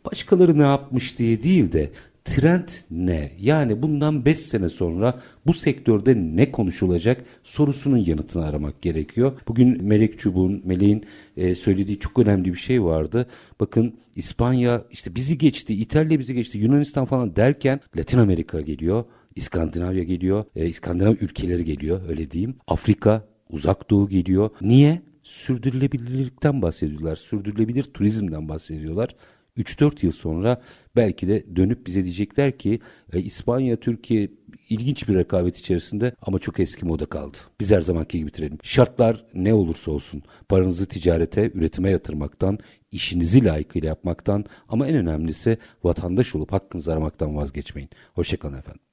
[0.05, 1.89] başkaları ne yapmış diye değil de
[2.25, 3.31] trend ne?
[3.39, 9.39] Yani bundan 5 sene sonra bu sektörde ne konuşulacak sorusunun yanıtını aramak gerekiyor.
[9.47, 11.05] Bugün Melek Çubuğ'un, Meleğin
[11.37, 13.27] e, söylediği çok önemli bir şey vardı.
[13.59, 19.05] Bakın İspanya işte bizi geçti, İtalya bizi geçti, Yunanistan falan derken Latin Amerika geliyor.
[19.35, 22.55] İskandinavya geliyor, e, İskandinav ülkeleri geliyor öyle diyeyim.
[22.67, 24.49] Afrika, Uzak Doğu geliyor.
[24.61, 25.01] Niye?
[25.23, 29.15] Sürdürülebilirlikten bahsediyorlar, sürdürülebilir turizmden bahsediyorlar.
[29.57, 30.61] 3-4 yıl sonra
[30.95, 32.79] belki de dönüp bize diyecekler ki
[33.13, 34.29] e, İspanya, Türkiye
[34.69, 37.37] ilginç bir rekabet içerisinde ama çok eski moda kaldı.
[37.59, 38.57] Biz her zamanki gibi bitirelim.
[38.63, 42.59] Şartlar ne olursa olsun paranızı ticarete, üretime yatırmaktan,
[42.91, 47.89] işinizi layıkıyla yapmaktan ama en önemlisi vatandaş olup hakkınızı aramaktan vazgeçmeyin.
[48.13, 48.92] Hoşçakalın efendim.